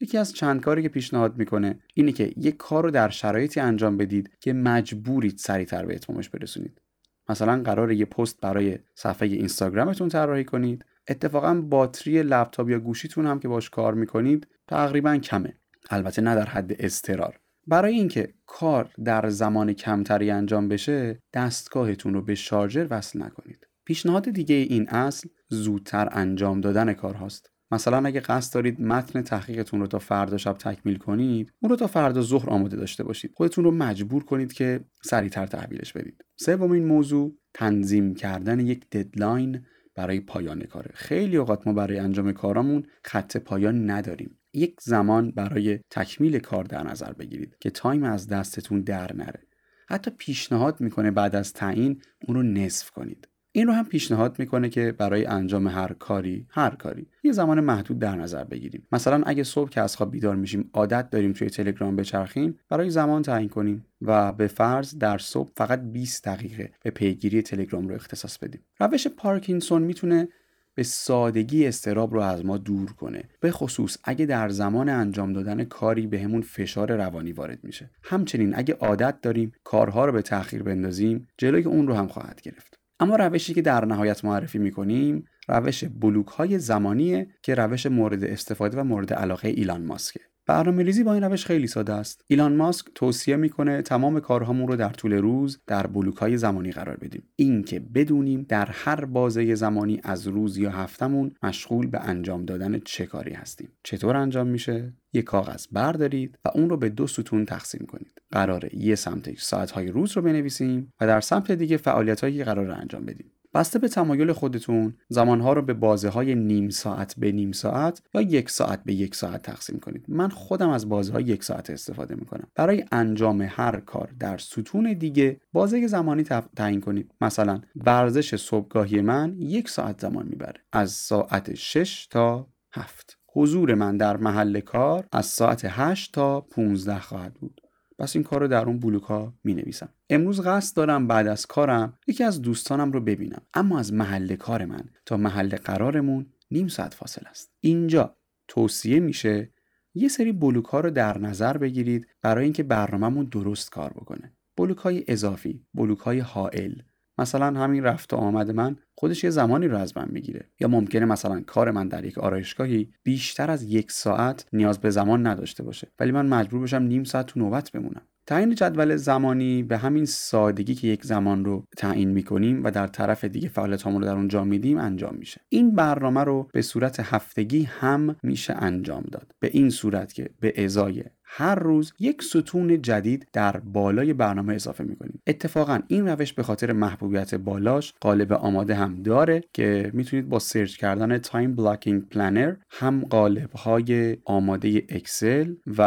یکی 0.00 0.18
از 0.18 0.32
چند 0.32 0.60
کاری 0.60 0.82
که 0.82 0.88
پیشنهاد 0.88 1.38
می‌کنه 1.38 1.78
اینه 1.94 2.12
که 2.12 2.32
یک 2.36 2.56
کار 2.56 2.84
رو 2.84 2.90
در 2.90 3.08
شرایطی 3.08 3.60
انجام 3.60 3.96
بدید 3.96 4.30
که 4.40 4.52
مجبورید 4.52 5.38
سریعتر 5.38 5.86
به 5.86 5.94
اتمامش 5.94 6.28
برسونید. 6.28 6.80
مثلا 7.28 7.62
قرار 7.62 7.92
یه 7.92 8.04
پست 8.04 8.40
برای 8.40 8.78
صفحه 8.94 9.28
اینستاگرامتون 9.28 10.08
طراحی 10.08 10.44
کنید. 10.44 10.84
اتفاقا 11.08 11.54
باتری 11.54 12.22
لپتاپ 12.22 12.68
یا 12.68 12.78
گوشیتون 12.78 13.26
هم 13.26 13.40
که 13.40 13.48
باش 13.48 13.70
کار 13.70 13.94
می‌کنید 13.94 14.46
تقریبا 14.68 15.16
کمه. 15.16 15.52
البته 15.90 16.22
نه 16.22 16.34
در 16.34 16.46
حد 16.46 16.72
استرار. 16.78 17.40
برای 17.66 17.94
اینکه 17.94 18.34
کار 18.46 18.90
در 19.04 19.28
زمان 19.28 19.72
کمتری 19.72 20.30
انجام 20.30 20.68
بشه 20.68 21.22
دستگاهتون 21.34 22.14
رو 22.14 22.22
به 22.22 22.34
شارژر 22.34 22.86
وصل 22.90 23.22
نکنید. 23.22 23.65
پیشنهاد 23.86 24.30
دیگه 24.30 24.54
این 24.54 24.88
اصل 24.88 25.28
زودتر 25.48 26.08
انجام 26.12 26.60
دادن 26.60 26.92
کارهاست. 26.92 27.50
مثلا 27.70 28.06
اگه 28.06 28.20
قصد 28.20 28.54
دارید 28.54 28.80
متن 28.80 29.22
تحقیقتون 29.22 29.80
رو 29.80 29.86
تا 29.86 29.98
فردا 29.98 30.36
شب 30.36 30.52
تکمیل 30.52 30.96
کنید 30.96 31.52
اون 31.60 31.70
رو 31.70 31.76
تا 31.76 31.86
فردا 31.86 32.22
ظهر 32.22 32.50
آماده 32.50 32.76
داشته 32.76 33.04
باشید. 33.04 33.32
خودتون 33.34 33.64
رو 33.64 33.70
مجبور 33.70 34.24
کنید 34.24 34.52
که 34.52 34.80
سریعتر 35.02 35.46
تحویلش 35.46 35.92
بدید. 35.92 36.24
سومین 36.36 36.84
موضوع 36.84 37.36
تنظیم 37.54 38.14
کردن 38.14 38.60
یک 38.60 38.90
ددلاین 38.90 39.64
برای 39.94 40.20
پایان 40.20 40.62
کاره. 40.62 40.90
خیلی 40.94 41.36
اوقات 41.36 41.66
ما 41.66 41.72
برای 41.72 41.98
انجام 41.98 42.32
کارامون 42.32 42.86
خط 43.04 43.36
پایان 43.36 43.90
نداریم. 43.90 44.38
یک 44.52 44.80
زمان 44.80 45.30
برای 45.30 45.80
تکمیل 45.90 46.38
کار 46.38 46.64
در 46.64 46.82
نظر 46.82 47.12
بگیرید 47.12 47.56
که 47.60 47.70
تایم 47.70 48.02
از 48.02 48.28
دستتون 48.28 48.80
در 48.80 49.16
نره. 49.16 49.42
حتی 49.88 50.10
پیشنهاد 50.10 50.80
می‌کنه 50.80 51.10
بعد 51.10 51.36
از 51.36 51.52
تعیین 51.52 52.02
اون 52.28 52.36
رو 52.36 52.42
نصف 52.42 52.90
کنید. 52.90 53.28
این 53.56 53.66
رو 53.66 53.72
هم 53.72 53.84
پیشنهاد 53.84 54.38
می‌کنه 54.38 54.68
که 54.68 54.92
برای 54.98 55.26
انجام 55.26 55.68
هر 55.68 55.92
کاری 55.92 56.46
هر 56.50 56.70
کاری 56.70 57.06
یه 57.22 57.32
زمان 57.32 57.60
محدود 57.60 57.98
در 57.98 58.16
نظر 58.16 58.44
بگیریم. 58.44 58.86
مثلا 58.92 59.22
اگه 59.26 59.44
صبح 59.44 59.70
که 59.70 59.80
از 59.80 59.96
خواب 59.96 60.10
بیدار 60.10 60.36
میشیم 60.36 60.70
عادت 60.72 61.10
داریم 61.10 61.32
توی 61.32 61.50
تلگرام 61.50 61.96
بچرخیم 61.96 62.58
برای 62.68 62.90
زمان 62.90 63.22
تعیین 63.22 63.48
کنیم 63.48 63.84
و 64.02 64.32
به 64.32 64.46
فرض 64.46 64.98
در 64.98 65.18
صبح 65.18 65.50
فقط 65.56 65.80
20 65.80 66.24
دقیقه 66.24 66.70
به 66.82 66.90
پیگیری 66.90 67.42
تلگرام 67.42 67.88
رو 67.88 67.94
اختصاص 67.94 68.38
بدیم. 68.38 68.60
روش 68.80 69.06
پارکینسون 69.06 69.82
می‌تونه 69.82 70.28
به 70.74 70.82
سادگی 70.82 71.66
استراب 71.66 72.14
رو 72.14 72.20
از 72.20 72.44
ما 72.44 72.58
دور 72.58 72.92
کنه. 72.92 73.24
به 73.40 73.50
خصوص 73.50 73.96
اگه 74.04 74.26
در 74.26 74.48
زمان 74.48 74.88
انجام 74.88 75.32
دادن 75.32 75.64
کاری 75.64 76.06
به 76.06 76.20
همون 76.20 76.42
فشار 76.42 76.96
روانی 76.96 77.32
وارد 77.32 77.58
میشه. 77.62 77.90
همچنین 78.02 78.58
اگه 78.58 78.74
عادت 78.74 79.20
داریم 79.20 79.52
کارها 79.64 80.04
رو 80.04 80.12
به 80.12 80.22
تاخیر 80.22 80.62
بندازیم 80.62 81.28
جلوی 81.38 81.62
اون 81.62 81.88
رو 81.88 81.94
هم 81.94 82.08
خواهد 82.08 82.40
گرفت. 82.40 82.75
اما 83.00 83.16
روشی 83.16 83.54
که 83.54 83.62
در 83.62 83.84
نهایت 83.84 84.24
معرفی 84.24 84.58
می‌کنیم 84.58 85.24
روش 85.48 85.84
بلوک 85.84 86.26
های 86.26 86.58
زمانیه 86.58 87.28
که 87.42 87.54
روش 87.54 87.86
مورد 87.86 88.24
استفاده 88.24 88.80
و 88.80 88.84
مورد 88.84 89.12
علاقه 89.12 89.48
ایلان 89.48 89.86
ماسکه. 89.86 90.20
برنامه 90.46 90.82
ریزی 90.82 91.04
با 91.04 91.14
این 91.14 91.24
روش 91.24 91.46
خیلی 91.46 91.66
ساده 91.66 91.92
است. 91.92 92.24
ایلان 92.26 92.56
ماسک 92.56 92.86
توصیه 92.94 93.36
می‌کنه 93.36 93.82
تمام 93.82 94.20
کارهامون 94.20 94.68
رو 94.68 94.76
در 94.76 94.88
طول 94.88 95.12
روز 95.12 95.60
در 95.66 95.86
بلوک 95.86 96.16
های 96.16 96.36
زمانی 96.36 96.72
قرار 96.72 96.96
بدیم. 96.96 97.22
اینکه 97.36 97.80
بدونیم 97.80 98.46
در 98.48 98.66
هر 98.66 99.04
بازه 99.04 99.54
زمانی 99.54 100.00
از 100.02 100.26
روز 100.26 100.56
یا 100.56 100.70
هفتمون 100.70 101.32
مشغول 101.42 101.86
به 101.86 102.00
انجام 102.00 102.44
دادن 102.44 102.78
چه 102.78 103.06
کاری 103.06 103.32
هستیم. 103.32 103.68
چطور 103.82 104.16
انجام 104.16 104.46
میشه؟ 104.46 104.92
یک 105.12 105.24
کاغذ 105.24 105.66
بردارید 105.72 106.38
و 106.44 106.48
اون 106.54 106.70
رو 106.70 106.76
به 106.76 106.88
دو 106.88 107.06
ستون 107.06 107.44
تقسیم 107.44 107.86
کنید. 107.86 108.22
قراره 108.30 108.68
یه 108.72 108.94
سمتش 108.94 109.42
ساعتهای 109.42 109.88
روز 109.88 110.16
رو 110.16 110.22
بنویسیم 110.22 110.92
و 111.00 111.06
در 111.06 111.20
سمت 111.20 111.52
دیگه 111.52 111.76
فعالیتهایی 111.76 112.44
قرار 112.44 112.70
انجام 112.70 113.04
بدیم. 113.06 113.32
بسته 113.56 113.78
به 113.78 113.88
تمایل 113.88 114.32
خودتون 114.32 114.94
زمانها 115.08 115.52
رو 115.52 115.62
به 115.62 115.74
بازه 115.74 116.08
های 116.08 116.34
نیم 116.34 116.68
ساعت 116.68 117.14
به 117.18 117.32
نیم 117.32 117.52
ساعت 117.52 118.02
یا 118.14 118.20
یک 118.20 118.50
ساعت 118.50 118.84
به 118.84 118.94
یک 118.94 119.14
ساعت 119.14 119.42
تقسیم 119.42 119.78
کنید. 119.78 120.04
من 120.08 120.28
خودم 120.28 120.68
از 120.68 120.88
بازه 120.88 121.12
های 121.12 121.24
یک 121.24 121.44
ساعت 121.44 121.70
استفاده 121.70 122.14
می‌کنم. 122.14 122.46
برای 122.54 122.84
انجام 122.92 123.42
هر 123.50 123.80
کار 123.80 124.14
در 124.20 124.38
ستون 124.38 124.92
دیگه 124.92 125.40
بازه 125.52 125.86
زمانی 125.86 126.24
تعیین 126.56 126.80
کنید. 126.80 127.10
مثلا 127.20 127.60
ورزش 127.76 128.36
صبحگاهی 128.36 129.00
من 129.00 129.34
یک 129.38 129.68
ساعت 129.68 130.00
زمان 130.00 130.26
می‌بره. 130.26 130.60
از 130.72 130.90
ساعت 130.90 131.54
6 131.54 132.06
تا 132.06 132.48
7 132.72 133.18
حضور 133.32 133.74
من 133.74 133.96
در 133.96 134.16
محل 134.16 134.60
کار 134.60 135.06
از 135.12 135.26
ساعت 135.26 135.66
8 135.68 136.12
تا 136.12 136.40
15 136.40 137.00
خواهد 137.00 137.34
بود. 137.34 137.60
پس 137.98 138.16
این 138.16 138.22
کار 138.22 138.40
رو 138.40 138.48
در 138.48 138.64
اون 138.64 138.80
بلوک 138.80 139.02
ها 139.02 139.34
می 139.44 139.54
نویسم 139.54 139.88
امروز 140.10 140.40
قصد 140.40 140.76
دارم 140.76 141.06
بعد 141.06 141.26
از 141.26 141.46
کارم 141.46 141.98
یکی 142.06 142.24
از 142.24 142.42
دوستانم 142.42 142.92
رو 142.92 143.00
ببینم. 143.00 143.42
اما 143.54 143.78
از 143.78 143.92
محل 143.92 144.36
کار 144.36 144.64
من 144.64 144.84
تا 145.06 145.16
محل 145.16 145.56
قرارمون 145.56 146.26
نیم 146.50 146.68
ساعت 146.68 146.94
فاصله 146.94 147.28
است. 147.28 147.52
اینجا 147.60 148.16
توصیه 148.48 149.00
میشه 149.00 149.50
یه 149.94 150.08
سری 150.08 150.32
بلوک 150.32 150.64
ها 150.64 150.80
رو 150.80 150.90
در 150.90 151.18
نظر 151.18 151.56
بگیرید 151.56 152.06
برای 152.22 152.44
اینکه 152.44 152.62
برنامهمون 152.62 153.24
درست 153.24 153.70
کار 153.70 153.90
بکنه. 153.90 154.32
بلوک 154.56 154.78
های 154.78 155.04
اضافی 155.08 155.66
بلوک 155.74 155.98
های 155.98 156.18
حائل 156.18 156.74
مثلا 157.18 157.60
همین 157.60 157.82
رفت 157.82 158.12
و 158.12 158.16
آمد 158.16 158.50
من 158.50 158.76
خودش 158.94 159.24
یه 159.24 159.30
زمانی 159.30 159.68
رو 159.68 159.78
از 159.78 159.96
من 159.96 160.08
می‌گیره. 160.12 160.48
یا 160.60 160.68
ممکنه 160.68 161.04
مثلا 161.04 161.40
کار 161.46 161.70
من 161.70 161.88
در 161.88 162.04
یک 162.04 162.18
آرایشگاهی 162.18 162.92
بیشتر 163.02 163.50
از 163.50 163.62
یک 163.62 163.92
ساعت 163.92 164.46
نیاز 164.52 164.78
به 164.78 164.90
زمان 164.90 165.26
نداشته 165.26 165.62
باشه. 165.62 165.88
ولی 166.00 166.12
من 166.12 166.26
مجبور 166.26 166.62
بشم 166.62 166.82
نیم 166.82 167.04
ساعت 167.04 167.26
تو 167.26 167.40
نوبت 167.40 167.72
بمونم. 167.72 168.02
تعیین 168.26 168.54
جدول 168.54 168.96
زمانی 168.96 169.62
به 169.62 169.78
همین 169.78 170.04
سادگی 170.04 170.74
که 170.74 170.88
یک 170.88 171.04
زمان 171.04 171.44
رو 171.44 171.64
تعیین 171.76 172.10
می‌کنیم 172.10 172.64
و 172.64 172.70
در 172.70 172.86
طرف 172.86 173.24
دیگه 173.24 173.48
فعالیت 173.48 173.86
رو 173.86 174.00
در 174.00 174.14
اونجا 174.14 174.44
میدیم 174.44 174.78
انجام 174.78 175.14
میشه. 175.14 175.40
این 175.48 175.74
برنامه 175.74 176.24
رو 176.24 176.48
به 176.52 176.62
صورت 176.62 177.00
هفتگی 177.00 177.62
هم 177.62 178.16
میشه 178.22 178.54
انجام 178.54 179.04
داد. 179.12 179.32
به 179.40 179.50
این 179.52 179.70
صورت 179.70 180.12
که 180.12 180.30
به 180.40 180.64
ازای 180.64 181.04
هر 181.26 181.54
روز 181.54 181.92
یک 181.98 182.22
ستون 182.22 182.82
جدید 182.82 183.28
در 183.32 183.56
بالای 183.56 184.12
برنامه 184.12 184.54
اضافه 184.54 184.84
می‌کنیم. 184.84 185.22
اتفاقا 185.26 185.80
این 185.88 186.08
روش 186.08 186.32
به 186.32 186.42
خاطر 186.42 186.72
محبوبیت 186.72 187.34
بالاش 187.34 187.94
قالب 188.00 188.32
آماده 188.32 188.74
هم 188.74 189.02
داره 189.02 189.42
که 189.52 189.90
می‌تونید 189.94 190.28
با 190.28 190.38
search 190.38 190.76
کردن 190.76 191.18
time 191.18 191.54
blocking 191.54 192.08
planner 192.08 192.54
هم 192.70 193.04
قالب 193.10 193.52
های 193.52 194.16
آماده 194.24 194.68
اکسل 194.88 195.54
و 195.78 195.82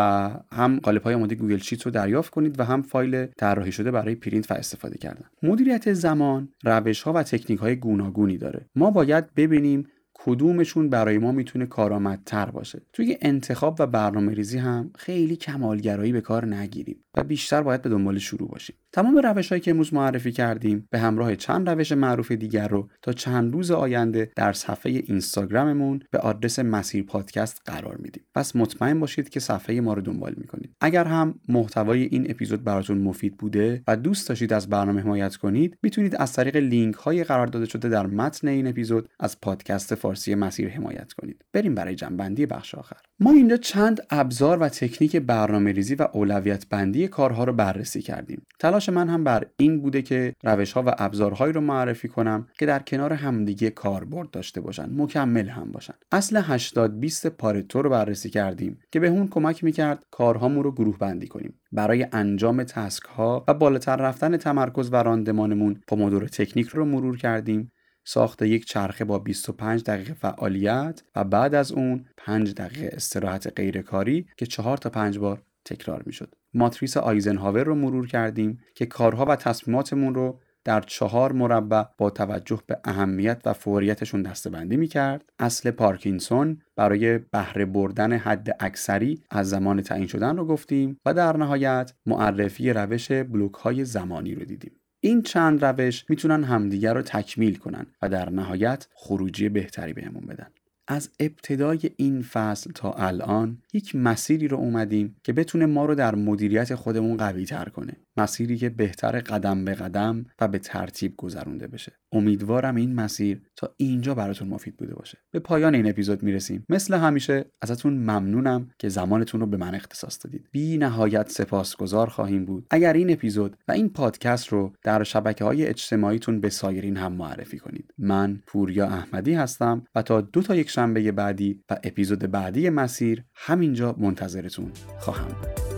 هم 0.52 0.80
قالب 0.84 1.04
های 1.04 1.16
آماده 1.16 1.36
Google 1.36 1.58
Sheet 1.58 1.82
رو 1.82 1.92
دریافت 1.92 2.32
کنید 2.32 2.60
و 2.60 2.64
هم 2.64 2.82
فایل 2.82 3.26
طراحی 3.26 3.72
شده 3.72 3.92
برای 3.92 4.16
پرینت 4.16 4.52
و 4.52 4.54
استفاده 4.54 4.98
کردن. 4.98 5.26
مدیریت 5.44 5.94
زمان 5.94 6.50
روش 6.64 7.02
ها 7.02 7.14
و 7.14 7.24
تکنیک 7.24 7.60
های 7.60 7.76
گوناگونی 7.76 8.38
داره. 8.38 8.66
ما 8.76 8.92
باید 8.92 9.34
ببینیم 9.34 9.88
کدومشون 10.26 10.90
برای 10.90 11.18
ما 11.18 11.32
می‌تونه 11.32 11.66
کارآمدتر 11.66 12.46
باشه. 12.46 12.82
توی 12.94 13.18
انتخاب 13.22 13.76
و 13.80 13.88
برنامه 13.88 14.34
ریزی 14.34 14.58
هم 14.58 14.92
خیلی 14.96 15.36
کمالگرایی 15.36 16.12
به 16.12 16.22
کار 16.22 16.46
نگیریم 16.46 17.04
و 17.16 17.24
بیشتر 17.24 17.62
باید 17.62 17.82
به 17.82 17.90
دنبال 17.90 18.18
شروع 18.18 18.50
باشیم. 18.50 18.76
تمام 18.92 19.18
روش 19.18 19.50
هایی 19.50 19.62
که 19.62 19.72
امروز 19.72 19.94
معرفی 19.94 20.32
کردیم 20.32 20.88
به 20.92 21.00
همراه 21.00 21.36
چند 21.36 21.70
روش 21.70 21.92
معروف 21.92 22.32
دیگر 22.32 22.68
رو 22.68 22.90
تا 23.02 23.14
چند 23.14 23.54
روز 23.54 23.72
آینده 23.72 24.32
در 24.36 24.54
صفحه 24.54 24.92
اینستاگراممون 24.92 26.00
به 26.12 26.20
آدرس 26.20 26.60
مسیر 26.60 27.04
پادکست 27.04 27.62
قرار 27.66 27.98
میدیم. 27.98 28.24
پس 28.36 28.56
مطمئن 28.56 29.00
باشید 29.00 29.30
که 29.30 29.40
صفحه 29.40 29.82
ما 29.82 29.94
رو 29.94 30.02
دنبال 30.02 30.34
می‌کنید. 30.38 30.76
اگر 30.82 31.06
هم 31.06 31.40
محتوای 31.50 32.04
این 32.04 32.32
اپیزود 32.32 32.64
براتون 32.64 32.98
مفید 32.98 33.38
بوده 33.38 33.84
و 33.88 33.96
دوست 33.96 34.30
داشتید 34.30 34.54
از 34.54 34.70
برنامه 34.70 35.02
حمایت 35.02 35.36
کنید 35.36 35.78
می‌تونید 35.84 36.16
از 36.16 36.34
طریق 36.34 36.56
لینک 36.56 36.96
های 36.96 37.24
قرار 37.24 37.48
داده 37.48 37.66
شده 37.66 37.90
در 37.90 38.08
متن 38.08 38.48
این 38.48 38.68
اپیزود 38.68 39.10
از 39.20 39.42
پادکست 39.42 39.96
فارسی 39.96 40.36
مسیر 40.36 40.70
حمایت 40.70 41.14
کنید. 41.14 41.46
بریم 41.54 41.76
برای 41.76 41.96
جنبندی 41.96 42.46
بخش 42.46 42.76
آخر. 42.76 42.98
ما 43.20 43.32
اینجا 43.32 43.58
چند 43.58 44.02
ابزار 44.10 44.58
و 44.58 44.70
تکنیک 44.70 45.16
برنامه 45.16 45.72
ریزی 45.72 45.96
و 45.96 46.08
اولویت 46.14 46.70
بندی 46.70 47.08
کارها 47.08 47.44
رو 47.44 47.54
بررسی 47.54 48.02
کردیم. 48.02 48.42
من 48.88 49.10
هم 49.10 49.24
بر 49.24 49.46
این 49.58 49.82
بوده 49.82 50.02
که 50.02 50.34
روش 50.44 50.72
ها 50.72 50.84
و 50.86 50.96
ابزارهایی 50.98 51.54
رو 51.54 51.62
معرفی 51.62 52.08
کنم 52.08 52.48
که 52.60 52.66
در 52.66 52.80
کنار 52.80 53.14
همدیگه 53.14 53.70
کاربرد 53.70 54.32
داشته 54.32 54.62
باشن 54.62 54.90
مکمل 55.02 55.48
هم 55.50 55.72
باشن 55.72 55.94
اصل 56.12 56.42
80 56.44 57.00
20 57.00 57.28
پارتو 57.28 57.82
رو 57.82 57.90
بررسی 57.90 58.30
کردیم 58.30 58.80
که 58.92 59.00
بهمون 59.00 59.28
کمک 59.28 59.64
می‌کرد 59.64 60.06
کارهامون 60.12 60.64
رو 60.64 60.72
گروه 60.72 60.98
بندی 60.98 61.28
کنیم 61.28 61.60
برای 61.72 62.08
انجام 62.12 62.64
task 62.64 63.04
ها 63.04 63.46
و 63.48 63.54
بالاتر 63.54 63.96
رفتن 63.96 64.38
تمرکز 64.38 64.90
و 64.94 64.96
راندمانمون 64.96 65.82
Pomodoro 65.88 66.28
technique 66.28 66.68
رو 66.68 66.86
مرور 66.86 67.18
کردیم 67.18 67.72
ساخت 68.04 68.42
یک 68.42 68.66
چرخه 68.66 69.06
با 69.06 69.20
25 69.20 69.84
دقیقه 69.84 70.14
فعالیت 70.14 71.04
و 71.16 71.24
بعد 71.24 71.56
از 71.56 71.72
اون 71.72 72.06
5 72.18 72.54
دقیقه 72.54 72.90
استراحت 72.94 73.54
غیرکاری 73.56 74.26
که 74.38 74.46
4 74.46 74.78
تا 74.78 74.90
5 74.90 75.20
بار 75.20 75.42
تکرار 75.66 76.04
می‌شد. 76.06 76.36
ماتریس 76.54 76.98
آیزنهاور 76.98 77.64
رو 77.64 77.76
مرور 77.76 78.08
کردیم 78.08 78.60
که 78.76 78.86
کارها 78.86 79.26
و 79.26 79.36
تصمیماتمون 79.36 80.16
رو 80.16 80.40
در 80.64 80.82
چهار 80.82 81.32
مربع 81.32 81.84
با 81.98 82.10
توجه 82.10 82.60
به 82.68 82.80
اهمیت 82.84 83.42
و 83.46 83.54
فوریتشون 83.54 84.22
دسته‌بندی 84.22 84.78
می 84.78 84.88
کرد. 84.88 85.30
اصل 85.40 85.72
پارکینسون 85.72 86.62
برای 86.76 87.18
بهره 87.18 87.66
بردن 87.66 88.14
حداکثری 88.14 89.24
از 89.30 89.50
زمان 89.50 89.82
تعیین 89.82 90.08
شدن 90.08 90.38
رو 90.38 90.46
گفتیم 90.46 91.00
و 91.06 91.14
در 91.14 91.38
نهایت 91.38 91.94
معرفی 92.06 92.74
روش 92.74 93.12
بلوک 93.12 93.54
های 93.54 93.86
زمانی 93.86 94.36
رو 94.36 94.46
دیدیم. 94.46 94.72
این 95.02 95.22
چند 95.22 95.66
روش 95.66 96.06
می‌تونن 96.10 96.44
همدیگر 96.44 96.94
رو 96.94 97.02
تکمیل 97.02 97.58
کنن 97.58 97.86
و 98.02 98.10
در 98.10 98.30
نهایت 98.30 98.88
خروجی 98.94 99.50
بهتری 99.50 99.94
بهمون 99.94 100.26
بدن. 100.26 100.48
از 100.92 101.10
ابتدای 101.20 101.80
این 101.98 102.22
فصل 102.22 102.72
تا 102.72 102.94
الان 102.94 103.58
یک 103.74 103.96
مسیری 103.96 104.48
رو 104.48 104.58
اومدیم 104.58 105.16
که 105.24 105.34
بتونه 105.34 105.66
ما 105.66 105.86
رو 105.86 105.96
در 105.96 106.16
مدیریت 106.16 106.76
خودمون 106.76 107.18
قوی 107.18 107.46
تر 107.46 107.70
کنه. 107.70 107.94
مسیری 108.20 108.58
که 108.58 108.70
بهتر 108.70 109.20
قدم 109.20 109.66
به 109.66 109.74
قدم 109.74 110.26
و 110.42 110.48
به 110.48 110.60
ترتیب 110.60 111.14
گذرونده 111.18 111.68
بشه. 111.68 111.92
امیدوارم 112.12 112.76
این 112.76 112.96
مسیر 112.96 113.42
تا 113.56 113.74
اینجا 113.78 114.16
براتون 114.16 114.48
مفید 114.48 114.78
بوده 114.78 114.96
باشه. 114.96 115.18
به 115.32 115.40
پایان 115.40 115.76
این 115.76 115.90
اپیزود 115.90 116.24
می‌رسیم. 116.24 116.66
مثل 116.70 116.94
همیشه 116.94 117.46
ازتون 117.62 117.94
ممنونم 117.94 118.70
که 118.80 118.90
زمانتون 118.90 119.42
رو 119.42 119.48
به 119.48 119.58
من 119.58 119.76
اختصاص 119.76 120.20
دادید. 120.24 120.48
بی 120.52 120.78
نهایت 120.78 121.30
سپاسگزار 121.30 122.08
خواهیم 122.08 122.46
بود. 122.46 122.66
اگر 122.70 122.94
این 122.94 123.12
اپیزود 123.12 123.58
و 123.68 123.72
این 123.72 123.90
پادکست 123.90 124.48
رو 124.48 124.74
در 124.84 125.04
شبکه 125.04 125.44
های 125.44 125.66
اجتماعیتون 125.66 126.42
به 126.42 126.50
سایرین 126.50 126.98
هم 126.98 127.14
معرفی 127.14 127.60
کنید. 127.60 127.94
من 127.98 128.40
پوریا 128.48 128.88
احمدی 128.88 129.34
هستم 129.34 129.84
و 129.96 130.02
تا 130.02 130.22
دو 130.22 130.42
تا 130.42 130.56
یک 130.56 130.70
شنبه 130.70 131.12
بعدی 131.12 131.64
و 131.70 131.78
اپیزود 131.84 132.20
بعدی 132.20 132.70
مسیر 132.70 133.24
همینجا 133.36 133.96
منتظرتون 134.00 134.72
خواهم 135.00 135.28
بود. 135.28 135.69